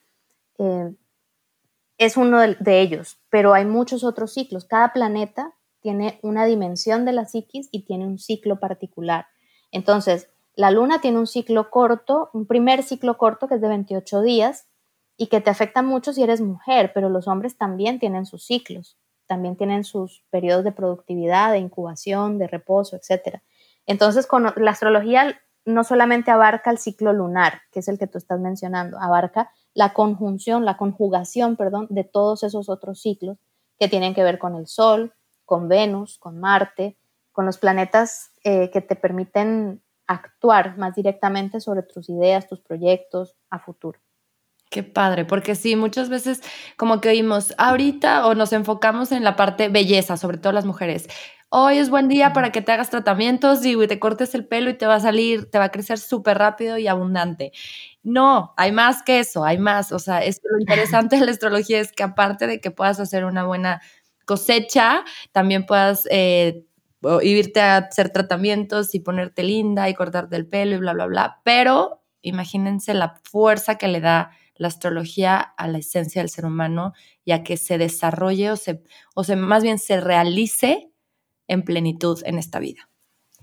[0.59, 0.93] eh,
[1.99, 4.64] es uno de, ellos, pero hay muchos otros ciclos.
[4.64, 9.26] Cada planeta tiene una dimensión de la psiquis y tiene un ciclo particular.
[9.70, 14.22] Entonces, la luna tiene un ciclo corto, un primer ciclo corto que es de 28
[14.22, 14.66] días
[15.16, 18.99] y que te afecta mucho si eres mujer, pero los hombres también tienen sus ciclos,
[19.26, 23.39] también tienen sus periodos de productividad, de incubación, de reposo, etc.
[23.87, 28.18] Entonces, con la astrología no solamente abarca el ciclo lunar, que es el que tú
[28.18, 33.39] estás mencionando, abarca la conjunción, la conjugación, perdón, de todos esos otros ciclos
[33.79, 35.14] que tienen que ver con el sol,
[35.49, 36.99] con Venus, con Marte,
[37.33, 43.35] con los planetas eh, que te permiten actuar más directamente sobre tus ideas, tus proyectos
[43.49, 43.99] a futuro.
[44.71, 46.43] Qué padre, porque sí, muchas veces
[46.77, 51.09] como que oímos ahorita o nos enfocamos en la parte belleza, sobre todo las mujeres.
[51.49, 54.75] Hoy es buen día para que te hagas tratamientos y te cortes el pelo y
[54.75, 57.53] te va a salir, te va a crecer súper rápido y abundante.
[58.03, 59.93] No, hay más que eso, hay más.
[59.93, 63.25] O sea, es, lo interesante de la astrología es que aparte de que puedas hacer
[63.25, 63.81] una buena
[64.29, 66.66] cosecha, también puedas eh,
[67.22, 71.41] irte a hacer tratamientos y ponerte linda y cortarte el pelo y bla, bla, bla.
[71.45, 76.93] Pero imagínense la fuerza que le da la astrología a la esencia del ser humano
[77.24, 78.83] y a que se desarrolle o se,
[79.14, 80.93] o se más bien se realice
[81.47, 82.91] en plenitud en esta vida.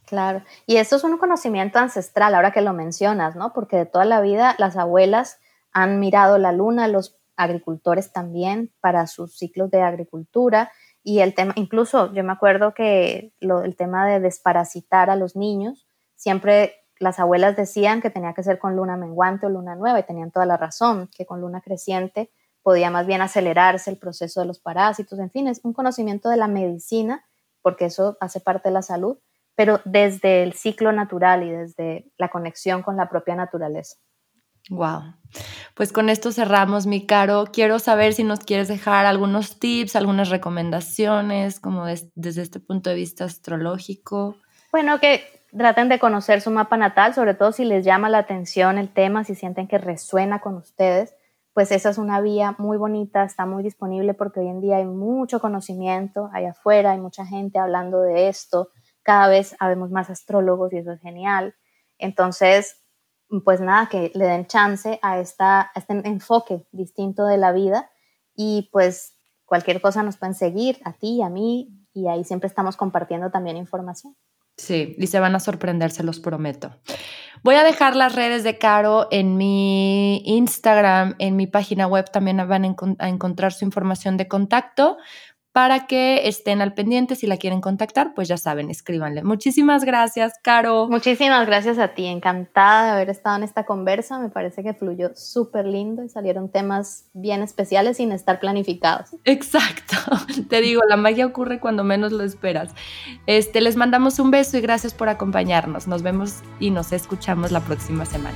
[0.05, 3.53] Claro, y eso es un conocimiento ancestral, ahora que lo mencionas, ¿no?
[3.53, 5.39] Porque de toda la vida las abuelas
[5.71, 10.71] han mirado la luna, los agricultores también para sus ciclos de agricultura
[11.03, 15.88] y el tema, incluso yo me acuerdo que el tema de desparasitar a los niños,
[16.15, 20.03] siempre las abuelas decían que tenía que ser con luna menguante o luna nueva y
[20.03, 22.31] tenían toda la razón, que con luna creciente
[22.63, 26.38] podía más bien acelerarse el proceso de los parásitos, en fin, es un conocimiento de
[26.38, 27.23] la medicina,
[27.61, 29.19] porque eso hace parte de la salud,
[29.53, 33.97] pero desde el ciclo natural y desde la conexión con la propia naturaleza.
[34.70, 35.13] Wow.
[35.74, 37.45] Pues con esto cerramos, mi caro.
[37.51, 42.95] Quiero saber si nos quieres dejar algunos tips, algunas recomendaciones, como desde este punto de
[42.95, 44.38] vista astrológico.
[44.72, 45.24] Bueno, que
[45.55, 49.24] traten de conocer su mapa natal, sobre todo si les llama la atención el tema,
[49.24, 51.16] si sienten que resuena con ustedes,
[51.53, 54.86] pues esa es una vía muy bonita, está muy disponible porque hoy en día hay
[54.86, 58.72] mucho conocimiento allá afuera, hay mucha gente hablando de esto,
[59.03, 61.55] cada vez habemos más astrólogos y eso es genial.
[61.97, 62.82] Entonces,
[63.43, 67.89] pues nada, que le den chance a, esta, este enfoque distinto de la vida
[68.36, 72.47] y pues cualquier cosa nos pueden seguir a ti y a mí y ahí siempre
[72.47, 74.15] estamos compartiendo también información.
[74.57, 76.71] Sí, y se van a sorprender, se los prometo.
[77.43, 82.38] Voy a dejar las redes de Caro en mi Instagram, en mi página web también
[82.47, 84.97] van a encontrar su información de contacto
[85.56, 87.16] para que estén al pendiente.
[87.16, 89.24] Si la quieren contactar, pues ya saben, escríbanle.
[89.24, 90.89] Muchísimas gracias, Caro.
[90.89, 92.08] Muchísimas gracias a ti.
[92.08, 94.20] Encantada de haber estado en esta conversa.
[94.20, 99.12] Me parece que fluyó súper lindo y salieron temas bien especiales sin estar planificados.
[99.24, 99.95] Exacto.
[100.49, 102.74] Te digo, la magia ocurre cuando menos lo esperas.
[103.26, 105.88] Este, les mandamos un beso y gracias por acompañarnos.
[105.88, 108.36] Nos vemos y nos escuchamos la próxima semana.